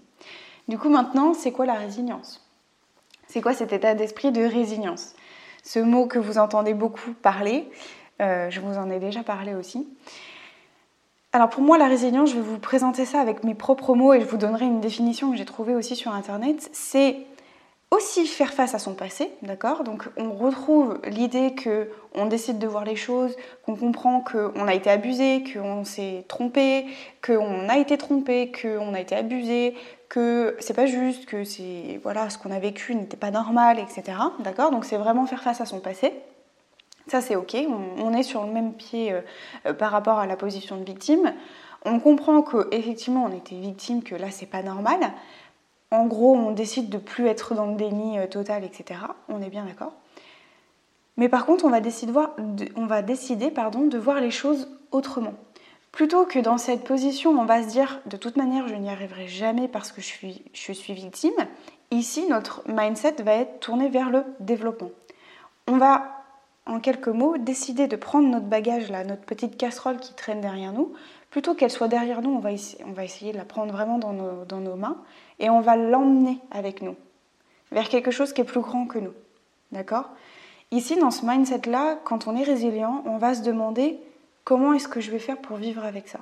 Du 0.67 0.77
coup, 0.77 0.89
maintenant, 0.89 1.33
c'est 1.33 1.51
quoi 1.51 1.65
la 1.65 1.75
résilience? 1.75 2.41
C'est 3.27 3.41
quoi 3.41 3.53
cet 3.53 3.73
état 3.73 3.93
d'esprit 3.93 4.31
de 4.31 4.43
résilience? 4.43 5.13
Ce 5.63 5.79
mot 5.79 6.05
que 6.07 6.19
vous 6.19 6.37
entendez 6.37 6.73
beaucoup 6.73 7.13
parler, 7.13 7.69
euh, 8.21 8.49
je 8.49 8.59
vous 8.59 8.77
en 8.77 8.89
ai 8.89 8.99
déjà 8.99 9.23
parlé 9.23 9.53
aussi. 9.55 9.87
Alors 11.33 11.49
pour 11.49 11.61
moi, 11.61 11.77
la 11.77 11.87
résilience, 11.87 12.29
je 12.29 12.35
vais 12.35 12.41
vous 12.41 12.59
présenter 12.59 13.03
ça 13.03 13.19
avec 13.19 13.43
mes 13.43 13.55
propres 13.55 13.93
mots 13.93 14.13
et 14.13 14.21
je 14.21 14.25
vous 14.25 14.37
donnerai 14.37 14.65
une 14.65 14.79
définition 14.79 15.31
que 15.31 15.37
j'ai 15.37 15.45
trouvée 15.45 15.75
aussi 15.75 15.95
sur 15.95 16.13
Internet. 16.13 16.69
C'est 16.71 17.17
aussi 17.91 18.25
faire 18.25 18.53
face 18.53 18.73
à 18.73 18.79
son 18.79 18.93
passé, 18.93 19.31
d'accord? 19.41 19.83
Donc 19.83 20.07
on 20.17 20.31
retrouve 20.31 20.99
l'idée 21.05 21.53
que 21.53 21.89
on 22.13 22.25
décide 22.25 22.57
de 22.57 22.67
voir 22.67 22.85
les 22.85 22.95
choses, 22.95 23.35
qu'on 23.65 23.75
comprend 23.75 24.21
qu'on 24.21 24.67
a 24.67 24.73
été 24.73 24.89
abusé, 24.89 25.43
qu'on 25.43 25.83
s'est 25.83 26.25
trompé, 26.27 26.85
qu'on 27.25 27.69
a 27.69 27.77
été 27.77 27.97
trompé, 27.97 28.51
qu'on 28.51 28.93
a 28.93 28.99
été 28.99 29.15
abusé, 29.15 29.75
que 30.09 30.55
c'est 30.59 30.73
pas 30.73 30.85
juste, 30.85 31.25
que 31.25 31.43
c'est 31.43 31.99
voilà 32.03 32.29
ce 32.29 32.37
qu'on 32.37 32.51
a 32.51 32.59
vécu 32.59 32.95
n'était 32.95 33.17
pas 33.17 33.31
normal, 33.31 33.79
etc. 33.79 34.17
D'accord? 34.39 34.71
Donc 34.71 34.85
c'est 34.85 34.97
vraiment 34.97 35.25
faire 35.25 35.43
face 35.43 35.61
à 35.61 35.65
son 35.65 35.79
passé. 35.79 36.13
Ça 37.07 37.21
c'est 37.21 37.35
ok, 37.35 37.55
on, 37.99 38.13
est 38.13 38.23
sur 38.23 38.43
le 38.45 38.51
même 38.51 38.73
pied 38.73 39.13
euh, 39.13 39.73
par 39.73 39.91
rapport 39.91 40.17
à 40.17 40.25
la 40.25 40.35
position 40.35 40.77
de 40.77 40.83
victime. 40.83 41.33
On 41.85 41.99
comprend 41.99 42.41
que 42.41 42.67
effectivement 42.71 43.25
on 43.25 43.35
était 43.35 43.55
victime, 43.55 44.01
que 44.01 44.15
là 44.15 44.31
c'est 44.31 44.47
pas 44.47 44.63
normal. 44.63 45.13
En 45.91 46.07
gros, 46.07 46.35
on 46.35 46.51
décide 46.51 46.89
de 46.89 46.97
plus 46.97 47.27
être 47.27 47.53
dans 47.53 47.67
le 47.67 47.75
déni 47.75 48.17
euh, 48.17 48.27
total, 48.27 48.63
etc. 48.63 49.01
On 49.29 49.41
est 49.41 49.49
bien 49.49 49.65
d'accord. 49.65 49.93
Mais 51.17 51.29
par 51.29 51.45
contre, 51.45 51.63
on 51.63 51.69
va 51.69 51.79
décider, 51.79 52.11
on 52.75 52.85
va 52.85 53.01
décider 53.01 53.51
pardon, 53.51 53.85
de 53.85 53.97
voir 53.97 54.19
les 54.19 54.31
choses 54.31 54.67
autrement. 54.91 55.33
Plutôt 55.95 56.25
que 56.25 56.39
dans 56.39 56.57
cette 56.57 56.83
position, 56.83 57.31
on 57.31 57.45
va 57.45 57.63
se 57.63 57.69
dire 57.69 58.01
de 58.05 58.17
toute 58.17 58.35
manière, 58.35 58.67
je 58.67 58.75
n'y 58.75 58.89
arriverai 58.89 59.29
jamais 59.29 59.69
parce 59.69 59.93
que 59.93 60.01
je 60.01 60.07
suis, 60.07 60.43
je 60.51 60.73
suis 60.73 60.93
victime. 60.93 61.31
Ici, 61.89 62.27
notre 62.27 62.61
mindset 62.67 63.15
va 63.23 63.35
être 63.35 63.61
tourné 63.61 63.87
vers 63.87 64.09
le 64.09 64.25
développement. 64.41 64.91
On 65.67 65.77
va, 65.77 66.25
en 66.65 66.81
quelques 66.81 67.07
mots, 67.07 67.37
décider 67.37 67.87
de 67.87 67.95
prendre 67.95 68.27
notre 68.27 68.45
bagage, 68.45 68.91
là, 68.91 69.05
notre 69.05 69.21
petite 69.21 69.55
casserole 69.55 69.95
qui 69.99 70.13
traîne 70.13 70.41
derrière 70.41 70.73
nous. 70.73 70.91
Plutôt 71.29 71.55
qu'elle 71.55 71.71
soit 71.71 71.87
derrière 71.87 72.21
nous, 72.21 72.31
on 72.31 72.39
va, 72.39 72.49
on 72.85 72.91
va 72.91 73.05
essayer 73.05 73.31
de 73.31 73.37
la 73.37 73.45
prendre 73.45 73.71
vraiment 73.71 73.97
dans 73.97 74.11
nos, 74.11 74.43
dans 74.43 74.59
nos 74.59 74.75
mains 74.75 74.97
et 75.39 75.49
on 75.49 75.61
va 75.61 75.77
l'emmener 75.77 76.41
avec 76.51 76.81
nous 76.81 76.97
vers 77.71 77.87
quelque 77.87 78.11
chose 78.11 78.33
qui 78.33 78.41
est 78.41 78.45
plus 78.45 78.59
grand 78.59 78.85
que 78.85 78.99
nous. 78.99 79.13
D'accord? 79.71 80.09
Ici, 80.71 80.97
dans 80.97 81.11
ce 81.11 81.25
mindset-là, 81.25 81.99
quand 82.03 82.27
on 82.27 82.35
est 82.35 82.43
résilient, 82.43 83.01
on 83.05 83.17
va 83.17 83.33
se 83.33 83.43
demander 83.43 83.97
comment 84.45 84.73
est-ce 84.73 84.87
que 84.87 85.01
je 85.01 85.11
vais 85.11 85.19
faire 85.19 85.37
pour 85.37 85.57
vivre 85.57 85.83
avec 85.83 86.07
ça? 86.07 86.19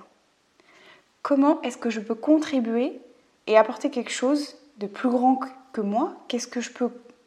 Comment 1.21 1.61
est-ce 1.61 1.77
que 1.77 1.91
je 1.91 1.99
peux 1.99 2.15
contribuer 2.15 2.99
et 3.45 3.57
apporter 3.57 3.91
quelque 3.91 4.11
chose 4.11 4.55
de 4.79 4.87
plus 4.87 5.09
grand 5.09 5.39
que 5.71 5.81
moi? 5.81 6.15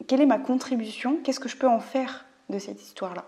Quelle 0.09 0.21
est 0.21 0.27
ma 0.27 0.39
contribution? 0.39 1.19
Qu'est-ce 1.23 1.41
que 1.41 1.49
je 1.49 1.57
peux 1.57 1.69
en 1.69 1.81
faire 1.81 2.25
de 2.51 2.59
cette 2.59 2.83
histoire-là? 2.83 3.25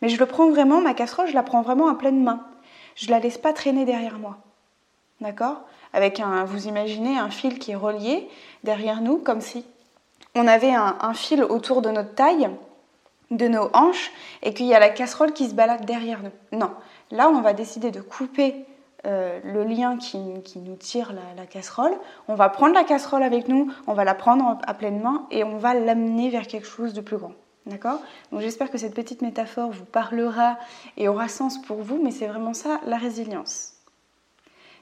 Mais 0.00 0.08
je 0.08 0.18
le 0.18 0.26
prends 0.26 0.48
vraiment, 0.48 0.80
ma 0.80 0.94
casserole, 0.94 1.28
je 1.28 1.34
la 1.34 1.42
prends 1.42 1.62
vraiment 1.62 1.88
à 1.88 1.94
pleine 1.94 2.22
main. 2.22 2.46
Je 2.96 3.10
la 3.10 3.20
laisse 3.20 3.38
pas 3.38 3.52
traîner 3.52 3.84
derrière 3.84 4.18
moi. 4.18 4.38
D'accord? 5.20 5.62
Avec 5.92 6.20
un, 6.20 6.44
vous 6.44 6.66
imaginez 6.66 7.18
un 7.18 7.30
fil 7.30 7.58
qui 7.58 7.70
est 7.72 7.76
relié 7.76 8.28
derrière 8.64 9.00
nous, 9.00 9.18
comme 9.18 9.40
si 9.40 9.64
on 10.34 10.48
avait 10.48 10.74
un, 10.74 11.14
fil 11.14 11.44
autour 11.44 11.80
de 11.80 11.90
notre 11.90 12.14
taille, 12.14 12.50
de 13.36 13.48
nos 13.48 13.70
hanches, 13.72 14.12
et 14.42 14.54
qu'il 14.54 14.66
y 14.66 14.74
a 14.74 14.80
la 14.80 14.90
casserole 14.90 15.32
qui 15.32 15.48
se 15.48 15.54
balade 15.54 15.84
derrière 15.84 16.20
nous. 16.22 16.58
Non, 16.58 16.70
là 17.10 17.28
on 17.28 17.40
va 17.40 17.52
décider 17.52 17.90
de 17.90 18.00
couper 18.00 18.66
euh, 19.06 19.38
le 19.44 19.64
lien 19.64 19.98
qui, 19.98 20.18
nous 20.18 20.76
tire 20.76 21.12
la, 21.36 21.44
casserole. 21.44 21.92
On 22.26 22.34
va 22.34 22.48
prendre 22.48 22.74
la 22.74 22.84
casserole 22.84 23.22
avec 23.22 23.48
nous, 23.48 23.70
on 23.86 23.92
va 23.92 24.04
la 24.04 24.14
prendre 24.14 24.58
à 24.66 24.74
pleine 24.74 25.00
main 25.00 25.26
et 25.30 25.44
on 25.44 25.58
va 25.58 25.74
l'amener 25.74 26.30
vers 26.30 26.46
quelque 26.46 26.66
chose 26.66 26.94
de 26.94 27.02
plus 27.02 27.18
grand. 27.18 27.32
D'accord? 27.66 28.00
Donc 28.32 28.40
j'espère 28.40 28.70
que 28.70 28.78
cette 28.78 28.94
petite 28.94 29.20
métaphore 29.20 29.70
vous 29.70 29.84
parlera 29.84 30.58
et 30.96 31.08
aura 31.08 31.28
sens 31.28 31.60
pour 31.60 31.82
vous, 31.82 32.00
mais 32.02 32.12
c'est 32.12 32.26
vraiment 32.26 32.54
ça 32.54 32.80
la 32.86 32.96
résilience. 32.96 33.74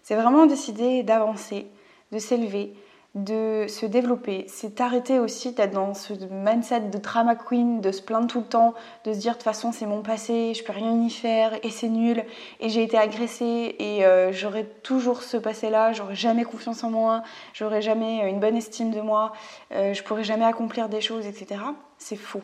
C'est 0.04 0.16
vraiment 0.16 0.46
décider 0.46 1.02
d'avancer, 1.02 1.66
de 2.12 2.18
s'élever, 2.18 2.74
de 3.14 3.66
se 3.68 3.84
développer. 3.84 4.46
C'est 4.48 4.80
arrêter 4.80 5.18
aussi 5.18 5.52
d'être 5.52 5.74
dans 5.74 5.92
ce 5.92 6.14
mindset 6.30 6.80
de 6.80 6.96
drama 6.96 7.34
queen, 7.34 7.82
de 7.82 7.92
se 7.92 8.00
plaindre 8.00 8.26
tout 8.26 8.40
le 8.40 8.46
temps, 8.46 8.72
de 9.04 9.12
se 9.12 9.18
dire 9.18 9.32
de 9.32 9.36
toute 9.36 9.44
façon 9.44 9.70
c'est 9.70 9.84
mon 9.84 10.00
passé, 10.00 10.54
je 10.54 10.64
peux 10.64 10.72
rien 10.72 10.98
y 11.02 11.10
faire 11.10 11.52
et 11.62 11.70
c'est 11.70 11.88
nul 11.88 12.24
et 12.60 12.70
j'ai 12.70 12.82
été 12.82 12.96
agressée 12.96 13.76
et 13.78 14.06
euh, 14.06 14.32
j'aurai 14.32 14.64
toujours 14.82 15.22
ce 15.22 15.36
passé-là, 15.36 15.92
j'aurai 15.92 16.14
jamais 16.14 16.44
confiance 16.44 16.84
en 16.84 16.90
moi, 16.90 17.22
j'aurai 17.52 17.82
jamais 17.82 18.30
une 18.30 18.40
bonne 18.40 18.56
estime 18.56 18.90
de 18.90 19.00
moi, 19.02 19.32
euh, 19.72 19.92
je 19.92 20.02
pourrai 20.02 20.24
jamais 20.24 20.46
accomplir 20.46 20.88
des 20.88 21.02
choses, 21.02 21.26
etc. 21.26 21.60
C'est 21.98 22.16
faux. 22.16 22.42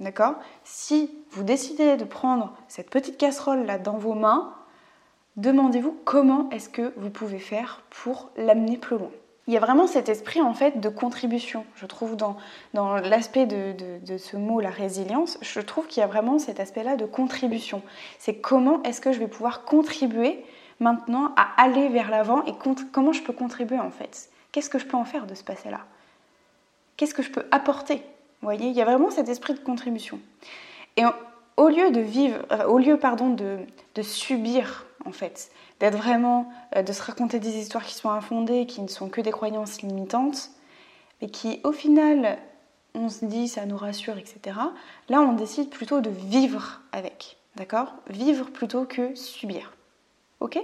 D'accord? 0.00 0.36
Si 0.64 1.10
vous 1.30 1.44
décidez 1.44 1.96
de 1.96 2.04
prendre 2.04 2.54
cette 2.68 2.90
petite 2.90 3.18
casserole 3.18 3.64
là 3.66 3.78
dans 3.78 3.98
vos 3.98 4.14
mains, 4.14 4.54
demandez-vous 5.36 5.96
comment 6.04 6.48
est-ce 6.50 6.68
que 6.68 6.92
vous 6.96 7.10
pouvez 7.10 7.38
faire 7.38 7.82
pour 7.90 8.30
l'amener 8.36 8.76
plus 8.76 8.98
loin. 8.98 9.10
Il 9.46 9.54
y 9.54 9.56
a 9.56 9.60
vraiment 9.60 9.86
cet 9.86 10.08
esprit 10.08 10.40
en 10.42 10.54
fait 10.54 10.80
de 10.80 10.88
contribution, 10.88 11.64
je 11.74 11.86
trouve, 11.86 12.16
dans, 12.16 12.36
dans 12.74 12.96
l'aspect 12.96 13.46
de, 13.46 13.74
de, 14.04 14.18
ce 14.18 14.36
mot, 14.36 14.60
la 14.60 14.70
résilience, 14.70 15.38
je 15.40 15.60
trouve 15.60 15.86
qu'il 15.86 16.00
y 16.00 16.04
a 16.04 16.06
vraiment 16.06 16.38
cet 16.38 16.60
aspect-là 16.60 16.96
de 16.96 17.06
contribution. 17.06 17.82
C'est 18.18 18.36
comment 18.36 18.82
est-ce 18.84 19.00
que 19.00 19.12
je 19.12 19.18
vais 19.18 19.28
pouvoir 19.28 19.64
contribuer 19.64 20.44
maintenant 20.78 21.32
à 21.36 21.62
aller 21.62 21.88
vers 21.88 22.10
l'avant 22.10 22.44
et 22.44 22.52
comment 22.92 23.12
je 23.12 23.22
peux 23.22 23.32
contribuer 23.32 23.78
en 23.78 23.90
fait? 23.90 24.28
Qu'est-ce 24.52 24.70
que 24.70 24.78
je 24.78 24.86
peux 24.86 24.96
en 24.96 25.04
faire 25.04 25.26
de 25.26 25.34
ce 25.34 25.42
passé-là? 25.42 25.80
Qu'est-ce 26.96 27.14
que 27.14 27.22
je 27.22 27.30
peux 27.30 27.46
apporter? 27.50 27.96
Vous 27.96 28.46
voyez, 28.46 28.68
il 28.68 28.74
y 28.74 28.82
a 28.82 28.84
vraiment 28.84 29.10
cet 29.10 29.28
esprit 29.28 29.54
de 29.54 29.60
contribution. 29.60 30.20
Au 31.60 31.68
lieu 31.68 31.90
de 31.90 32.00
vivre, 32.00 32.38
euh, 32.52 32.64
au 32.64 32.78
lieu 32.78 32.96
pardon 32.96 33.28
de, 33.28 33.58
subir 34.02 34.86
en 35.04 35.12
fait, 35.12 35.50
d'être 35.78 35.96
vraiment, 35.96 36.50
euh, 36.74 36.82
de 36.82 36.92
se 36.92 37.02
raconter 37.02 37.38
des 37.38 37.58
histoires 37.58 37.84
qui 37.84 37.94
sont 37.94 38.08
infondées, 38.08 38.64
qui 38.64 38.80
ne 38.80 38.88
sont 38.88 39.10
que 39.10 39.20
des 39.20 39.30
croyances 39.30 39.82
limitantes, 39.82 40.50
mais 41.20 41.28
qui 41.28 41.60
au 41.62 41.72
final, 41.72 42.38
on 42.94 43.10
se 43.10 43.26
dit 43.26 43.46
ça 43.46 43.66
nous 43.66 43.76
rassure, 43.76 44.16
etc. 44.16 44.56
Là, 45.10 45.20
on 45.20 45.34
décide 45.34 45.68
plutôt 45.68 46.00
de 46.00 46.08
vivre 46.08 46.80
avec, 46.92 47.36
d'accord? 47.56 47.92
Vivre 48.08 48.46
plutôt 48.46 48.86
que 48.86 49.14
subir, 49.14 49.74
ok? 50.40 50.58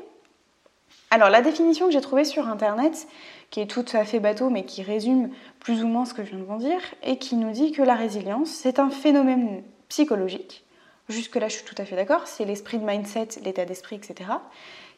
Alors 1.10 1.28
la 1.28 1.42
définition 1.42 1.86
que 1.86 1.92
j'ai 1.92 2.00
trouvée 2.00 2.24
sur 2.24 2.48
internet, 2.48 3.06
qui 3.50 3.60
est 3.60 3.70
tout 3.70 3.84
à 3.92 4.04
fait 4.06 4.18
bateau, 4.18 4.48
mais 4.48 4.64
qui 4.64 4.82
résume 4.82 5.28
plus 5.60 5.84
ou 5.84 5.88
moins 5.88 6.06
ce 6.06 6.14
que 6.14 6.24
je 6.24 6.30
viens 6.30 6.38
de 6.38 6.44
vous 6.44 6.56
dire, 6.56 6.80
et 7.02 7.18
qui 7.18 7.36
nous 7.36 7.50
dit 7.50 7.70
que 7.70 7.82
la 7.82 7.94
résilience, 7.94 8.48
c'est 8.48 8.78
un 8.78 8.88
phénomène 8.88 9.62
psychologique 9.88 10.65
jusque-là 11.08 11.48
je 11.48 11.56
suis 11.56 11.64
tout 11.64 11.74
à 11.78 11.84
fait 11.84 11.96
d'accord, 11.96 12.26
c'est 12.26 12.44
l'esprit 12.44 12.78
de 12.78 12.84
mindset, 12.84 13.28
l'état 13.44 13.64
d'esprit, 13.64 13.96
etc., 13.96 14.30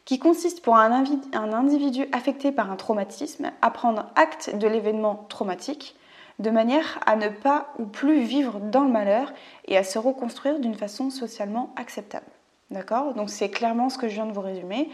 qui 0.05 0.17
consiste 0.17 0.61
pour 0.61 0.75
un, 0.75 1.05
individu 1.33 2.07
affecté 2.11 2.51
par 2.51 2.71
un 2.71 2.75
traumatisme 2.75 3.51
à 3.61 3.69
prendre 3.69 4.07
acte 4.15 4.55
de 4.55 4.67
l'événement 4.67 5.27
traumatique 5.29 5.95
de 6.39 6.49
manière 6.49 6.99
à 7.05 7.15
ne 7.15 7.27
pas 7.27 7.67
ou 7.77 7.85
plus 7.85 8.21
vivre 8.21 8.59
dans 8.59 8.85
le 8.85 8.91
malheur 8.91 9.31
et 9.65 9.77
à 9.77 9.83
se 9.83 9.99
reconstruire 9.99 10.59
d'une 10.59 10.73
façon 10.73 11.09
socialement 11.09 11.73
acceptable. 11.75 12.25
D'accord? 12.71 13.13
Donc 13.13 13.29
c'est 13.29 13.49
clairement 13.49 13.89
ce 13.89 13.97
que 13.97 14.07
je 14.07 14.15
viens 14.15 14.25
de 14.25 14.31
vous 14.31 14.41
résumer. 14.41 14.89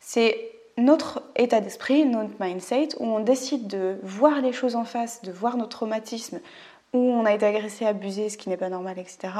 C'est 0.00 0.52
notre 0.76 1.22
état 1.36 1.60
d'esprit, 1.60 2.04
notre 2.04 2.34
mindset, 2.40 2.88
où 2.98 3.04
on 3.04 3.20
décide 3.20 3.66
de 3.66 3.98
voir 4.02 4.40
les 4.40 4.52
choses 4.52 4.76
en 4.76 4.84
face, 4.84 5.22
de 5.22 5.30
voir 5.30 5.56
notre 5.56 5.70
traumatisme 5.70 6.40
où 6.92 6.98
on 6.98 7.24
a 7.24 7.32
été 7.32 7.46
agressé, 7.46 7.86
abusé, 7.86 8.28
ce 8.28 8.36
qui 8.36 8.48
n'est 8.48 8.56
pas 8.56 8.68
normal, 8.68 8.98
etc. 8.98 9.32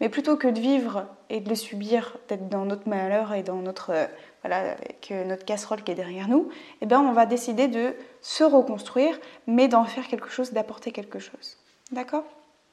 Mais 0.00 0.08
plutôt 0.08 0.36
que 0.36 0.48
de 0.48 0.58
vivre 0.58 1.06
et 1.30 1.40
de 1.40 1.48
le 1.48 1.54
subir, 1.54 2.16
d'être 2.28 2.48
dans 2.48 2.64
notre 2.64 2.88
malheur 2.88 3.32
et 3.34 3.42
dans 3.42 3.56
notre, 3.56 3.90
euh, 3.90 4.06
voilà, 4.42 4.74
euh, 5.10 5.24
notre 5.24 5.44
casserole 5.44 5.82
qui 5.82 5.92
est 5.92 5.94
derrière 5.94 6.28
nous, 6.28 6.48
eh 6.80 6.86
bien 6.86 7.00
on 7.00 7.12
va 7.12 7.26
décider 7.26 7.68
de 7.68 7.94
se 8.20 8.42
reconstruire, 8.42 9.18
mais 9.46 9.68
d'en 9.68 9.84
faire 9.84 10.08
quelque 10.08 10.28
chose, 10.28 10.52
d'apporter 10.52 10.90
quelque 10.90 11.18
chose. 11.18 11.56
D'accord? 11.92 12.24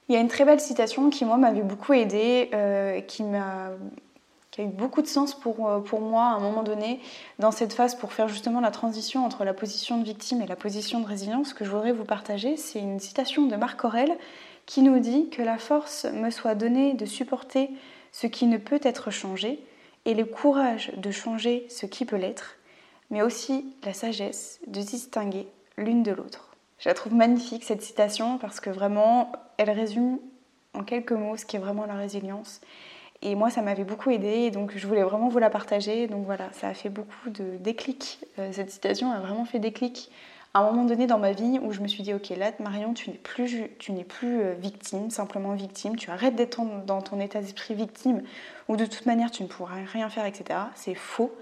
Il 0.08 0.13
y 0.13 0.17
a 0.17 0.22
une 0.22 0.27
très 0.27 0.46
belle 0.46 0.60
citation 0.60 1.10
qui, 1.10 1.25
moi, 1.25 1.38
m'avait 1.38 1.63
beaucoup 1.63 1.94
aidée, 1.94 2.50
euh, 2.53 3.01
qui 3.01 3.24
m'a 3.24 3.72
qui 4.56 4.62
a 4.62 4.64
eu 4.64 4.68
beaucoup 4.68 5.02
de 5.02 5.08
sens 5.08 5.38
pour, 5.38 5.68
euh, 5.68 5.82
pour 5.82 6.00
moi 6.00 6.28
à 6.28 6.36
un 6.36 6.40
moment 6.40 6.64
donné 6.64 7.02
dans 7.40 7.52
cette 7.52 7.74
phase 7.74 7.94
pour 7.94 8.14
faire 8.14 8.30
justement 8.30 8.62
la 8.62 8.72
transition 8.72 9.26
entre 9.26 9.44
la 9.44 9.54
position 9.54 9.98
de 9.98 10.06
victime 10.06 10.42
et 10.42 10.48
la 10.48 10.56
position 10.56 11.02
de 11.02 11.06
résilience 11.06 11.54
que 11.54 11.66
je 11.66 11.72
voudrais 11.72 11.92
vous 11.92 12.06
partager. 12.06 12.56
C'est 12.56 12.80
une 12.80 13.02
citation 13.02 13.48
de 13.48 13.56
Marc 13.58 13.84
Aurel 13.84 14.18
qui 14.66 14.82
nous 14.82 15.00
dit 15.00 15.30
que 15.30 15.42
la 15.42 15.58
force 15.58 16.06
me 16.06 16.30
soit 16.30 16.56
donnée 16.56 16.94
de 16.94 17.06
supporter 17.06 17.70
ce 18.14 18.28
qui 18.28 18.46
ne 18.46 18.58
peut 18.58 18.80
être 18.82 19.12
changé 19.12 19.60
et 20.06 20.14
le 20.14 20.24
courage 20.24 20.94
de 20.96 21.12
changer 21.12 21.66
ce 21.70 21.86
qui 21.86 22.06
peut 22.06 22.16
l'être, 22.16 22.56
mais 23.10 23.22
aussi 23.22 23.76
la 23.84 23.92
sagesse 23.92 24.62
de 24.68 24.80
distinguer 24.80 25.50
l'une 25.76 26.02
de 26.02 26.14
l'autre. 26.14 26.56
Je 26.80 26.88
la 26.88 26.96
trouve 26.96 27.14
magnifique 27.14 27.66
cette 27.66 27.82
citation 27.82 28.38
parce 28.38 28.62
que 28.62 28.70
vraiment 28.70 29.34
elle 29.58 29.72
résume 29.72 30.18
en 30.74 30.86
quelques 30.86 31.12
mots 31.12 31.36
ce 31.36 31.46
qu'est 31.46 31.58
vraiment 31.58 31.86
la 31.86 31.96
résilience 31.96 32.62
et 33.25 33.34
moi, 33.34 33.50
ça 33.50 33.63
m'avait 33.63 33.84
beaucoup 33.84 34.12
aidé, 34.12 34.51
donc 34.51 34.74
je 34.77 34.86
voulais 34.86 35.01
vraiment 35.01 35.29
vous 35.29 35.39
la 35.39 35.50
partager. 35.50 36.05
Donc 36.05 36.25
voilà, 36.25 36.50
ça 36.53 36.67
a 36.67 36.74
fait 36.75 36.89
beaucoup 36.89 37.32
de 37.32 37.58
déclics. 37.60 38.20
Euh, 38.38 38.50
cette 38.51 38.70
citation 38.70 39.12
a 39.12 39.20
vraiment 39.20 39.46
fait 39.46 39.58
déclic 39.58 40.12
à 40.53 40.60
un 40.60 40.72
moment 40.72 40.86
donné 40.86 41.08
dans 41.08 41.17
ma 41.17 41.32
vie 41.32 41.60
où 41.60 41.72
je 41.72 41.82
me 41.82 41.88
suis 41.88 42.03
dit, 42.03 42.13
ok, 42.13 42.29
là, 42.38 42.51
Marion, 42.60 42.94
tu 42.94 43.10
n'es 43.10 43.17
plus, 44.03 44.41
euh, 44.41 44.53
victime, 44.60 45.10
simplement 45.10 45.53
victime, 45.53 45.96
tu 45.96 46.12
arrêtes 46.12 46.36
d'être 46.36 46.62
dans 46.86 47.01
ton 47.01 47.20
état 47.20 47.41
d'esprit 47.41 47.74
victime, 47.74 48.22
ou 48.70 48.75
de 48.75 48.86
toute 48.86 49.08
manière, 49.08 49.32
tu 49.32 49.41
ne 49.41 49.48
pourras 49.48 49.84
rien 49.91 50.08
faire, 50.08 50.27
etc. 50.27 50.60
C'est 50.75 50.96
faux. 50.96 51.34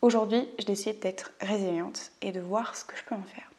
Aujourd'hui, 0.00 0.48
je 0.58 0.64
décide 0.64 1.00
d'être 1.00 1.32
résiliente 1.42 2.12
et 2.22 2.32
de 2.32 2.40
voir 2.40 2.74
ce 2.76 2.86
que 2.86 2.96
je 2.96 3.04
peux 3.04 3.14
en 3.14 3.22
faire. 3.24 3.49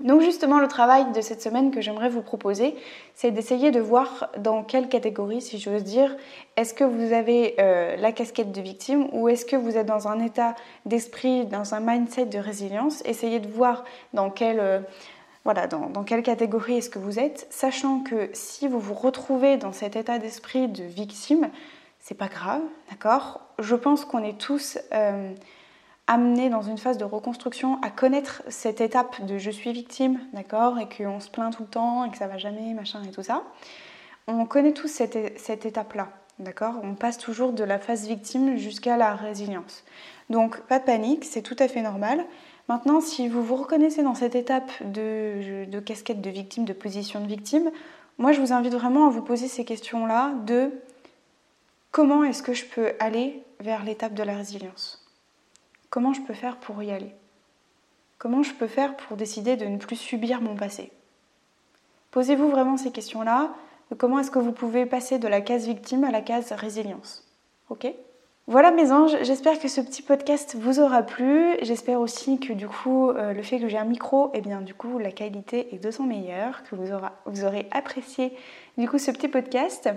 Donc 0.00 0.20
justement, 0.20 0.60
le 0.60 0.68
travail 0.68 1.10
de 1.12 1.20
cette 1.22 1.40
semaine 1.40 1.70
que 1.70 1.80
j'aimerais 1.80 2.10
vous 2.10 2.20
proposer, 2.20 2.76
c'est 3.14 3.30
d'essayer 3.30 3.70
de 3.70 3.80
voir 3.80 4.28
dans 4.36 4.62
quelle 4.62 4.88
catégorie, 4.88 5.40
si 5.40 5.58
j'ose 5.58 5.84
dire, 5.84 6.14
est-ce 6.56 6.74
que 6.74 6.84
vous 6.84 7.14
avez 7.14 7.54
euh, 7.58 7.96
la 7.96 8.12
casquette 8.12 8.52
de 8.52 8.60
victime 8.60 9.08
ou 9.12 9.28
est-ce 9.30 9.46
que 9.46 9.56
vous 9.56 9.78
êtes 9.78 9.86
dans 9.86 10.06
un 10.06 10.22
état 10.22 10.54
d'esprit, 10.84 11.46
dans 11.46 11.74
un 11.74 11.80
mindset 11.80 12.26
de 12.26 12.38
résilience. 12.38 13.02
Essayez 13.06 13.40
de 13.40 13.48
voir 13.48 13.84
dans 14.12 14.28
quelle, 14.28 14.60
euh, 14.60 14.80
catégorie 16.22 16.76
est-ce 16.76 16.90
que 16.90 16.98
vous 16.98 17.18
êtes, 17.18 17.46
sachant 17.48 18.00
que 18.00 18.28
si 18.34 18.68
vous 18.68 18.80
vous 18.80 18.94
retrouvez 18.94 19.56
dans 19.56 19.72
cet 19.72 19.96
état 19.96 20.18
d'esprit 20.18 20.68
de 20.68 20.84
victime, 20.84 21.48
c'est 22.00 22.18
pas 22.18 22.28
grave, 22.28 22.62
d'accord? 22.90 23.40
Je 23.58 23.74
pense 23.74 24.04
qu'on 24.04 24.22
est 24.22 24.38
tous... 24.38 24.78
Euh, 24.92 25.32
amené 26.06 26.50
dans 26.50 26.62
une 26.62 26.78
phase 26.78 26.98
de 26.98 27.04
reconstruction 27.04 27.80
à 27.82 27.90
connaître 27.90 28.42
cette 28.48 28.80
étape 28.80 29.24
de 29.24 29.38
je 29.38 29.50
suis 29.50 29.72
victime, 29.72 30.20
d'accord, 30.32 30.78
et 30.78 30.88
qu'on 30.88 31.20
se 31.20 31.28
plaint 31.28 31.54
tout 31.54 31.64
le 31.64 31.68
temps 31.68 32.04
et 32.04 32.10
que 32.10 32.16
ça 32.16 32.26
va 32.26 32.38
jamais, 32.38 32.74
machin 32.74 33.02
et 33.02 33.10
tout 33.10 33.22
ça. 33.22 33.42
On 34.28 34.44
connaît 34.46 34.72
tous 34.72 34.88
cette, 34.88 35.38
cette 35.38 35.66
étape-là, 35.66 36.08
d'accord 36.38 36.74
On 36.82 36.94
passe 36.94 37.18
toujours 37.18 37.52
de 37.52 37.64
la 37.64 37.78
phase 37.78 38.06
victime 38.06 38.56
jusqu'à 38.56 38.96
la 38.96 39.14
résilience. 39.14 39.84
Donc 40.30 40.60
pas 40.62 40.78
de 40.78 40.84
panique, 40.84 41.24
c'est 41.24 41.42
tout 41.42 41.56
à 41.58 41.68
fait 41.68 41.82
normal. 41.82 42.24
Maintenant, 42.68 43.00
si 43.00 43.28
vous 43.28 43.42
vous 43.42 43.56
reconnaissez 43.56 44.02
dans 44.02 44.14
cette 44.14 44.34
étape 44.34 44.70
de, 44.84 45.64
de 45.64 45.80
casquette 45.80 46.20
de 46.20 46.30
victime, 46.30 46.64
de 46.64 46.72
position 46.72 47.20
de 47.20 47.26
victime, 47.26 47.70
moi 48.18 48.32
je 48.32 48.40
vous 48.40 48.52
invite 48.52 48.74
vraiment 48.74 49.06
à 49.06 49.10
vous 49.10 49.22
poser 49.22 49.46
ces 49.46 49.64
questions-là 49.64 50.32
de 50.46 50.72
comment 51.92 52.24
est-ce 52.24 52.42
que 52.42 52.54
je 52.54 52.64
peux 52.64 52.92
aller 52.98 53.42
vers 53.60 53.84
l'étape 53.84 54.14
de 54.14 54.22
la 54.22 54.36
résilience 54.36 55.05
Comment 55.96 56.12
je 56.12 56.20
peux 56.20 56.34
faire 56.34 56.58
pour 56.58 56.82
y 56.82 56.90
aller? 56.90 57.14
Comment 58.18 58.42
je 58.42 58.52
peux 58.52 58.66
faire 58.66 58.98
pour 58.98 59.16
décider 59.16 59.56
de 59.56 59.64
ne 59.64 59.78
plus 59.78 59.96
subir 59.96 60.42
mon 60.42 60.54
passé? 60.54 60.92
Posez-vous 62.10 62.50
vraiment 62.50 62.76
ces 62.76 62.90
questions-là. 62.90 63.54
Comment 63.96 64.18
est-ce 64.18 64.30
que 64.30 64.38
vous 64.38 64.52
pouvez 64.52 64.84
passer 64.84 65.18
de 65.18 65.26
la 65.26 65.40
case 65.40 65.64
victime 65.64 66.04
à 66.04 66.10
la 66.10 66.20
case 66.20 66.52
résilience 66.52 67.26
Ok? 67.70 67.86
Voilà 68.46 68.72
mes 68.72 68.92
anges, 68.92 69.16
j'espère 69.22 69.58
que 69.58 69.68
ce 69.68 69.80
petit 69.80 70.02
podcast 70.02 70.54
vous 70.60 70.80
aura 70.80 71.02
plu. 71.02 71.56
J'espère 71.62 71.98
aussi 71.98 72.38
que 72.40 72.52
du 72.52 72.68
coup, 72.68 73.08
euh, 73.08 73.32
le 73.32 73.42
fait 73.42 73.58
que 73.58 73.66
j'ai 73.66 73.78
un 73.78 73.86
micro, 73.86 74.26
et 74.34 74.40
eh 74.40 74.40
bien 74.42 74.60
du 74.60 74.74
coup, 74.74 74.98
la 74.98 75.12
qualité 75.12 75.74
est 75.74 75.82
de 75.82 75.90
son 75.90 76.02
meilleur, 76.02 76.62
que 76.64 76.76
vous, 76.76 76.92
vous 77.24 77.44
aurez 77.46 77.70
apprécié 77.70 78.36
du 78.76 78.86
coup 78.86 78.98
ce 78.98 79.10
petit 79.12 79.28
podcast. 79.28 79.88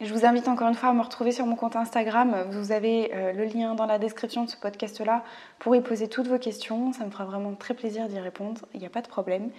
Je 0.00 0.14
vous 0.14 0.24
invite 0.24 0.48
encore 0.48 0.68
une 0.68 0.74
fois 0.74 0.88
à 0.88 0.92
me 0.94 1.02
retrouver 1.02 1.30
sur 1.30 1.44
mon 1.44 1.56
compte 1.56 1.76
Instagram. 1.76 2.46
Vous 2.50 2.72
avez 2.72 3.14
euh, 3.14 3.32
le 3.32 3.44
lien 3.44 3.74
dans 3.74 3.84
la 3.84 3.98
description 3.98 4.44
de 4.44 4.48
ce 4.48 4.56
podcast-là 4.56 5.22
pour 5.58 5.76
y 5.76 5.82
poser 5.82 6.08
toutes 6.08 6.26
vos 6.26 6.38
questions. 6.38 6.94
Ça 6.94 7.04
me 7.04 7.10
fera 7.10 7.26
vraiment 7.26 7.54
très 7.54 7.74
plaisir 7.74 8.08
d'y 8.08 8.18
répondre. 8.18 8.62
Il 8.72 8.80
n'y 8.80 8.86
a 8.86 8.90
pas 8.90 9.02
de 9.02 9.08
problème. 9.08 9.50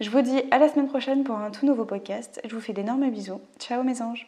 Je 0.00 0.08
vous 0.08 0.22
dis 0.22 0.40
à 0.50 0.56
la 0.56 0.68
semaine 0.68 0.88
prochaine 0.88 1.24
pour 1.24 1.36
un 1.36 1.50
tout 1.50 1.66
nouveau 1.66 1.84
podcast. 1.84 2.40
Je 2.48 2.54
vous 2.54 2.60
fais 2.62 2.72
d'énormes 2.72 3.10
bisous. 3.10 3.42
Ciao 3.58 3.82
mes 3.82 4.00
anges 4.00 4.26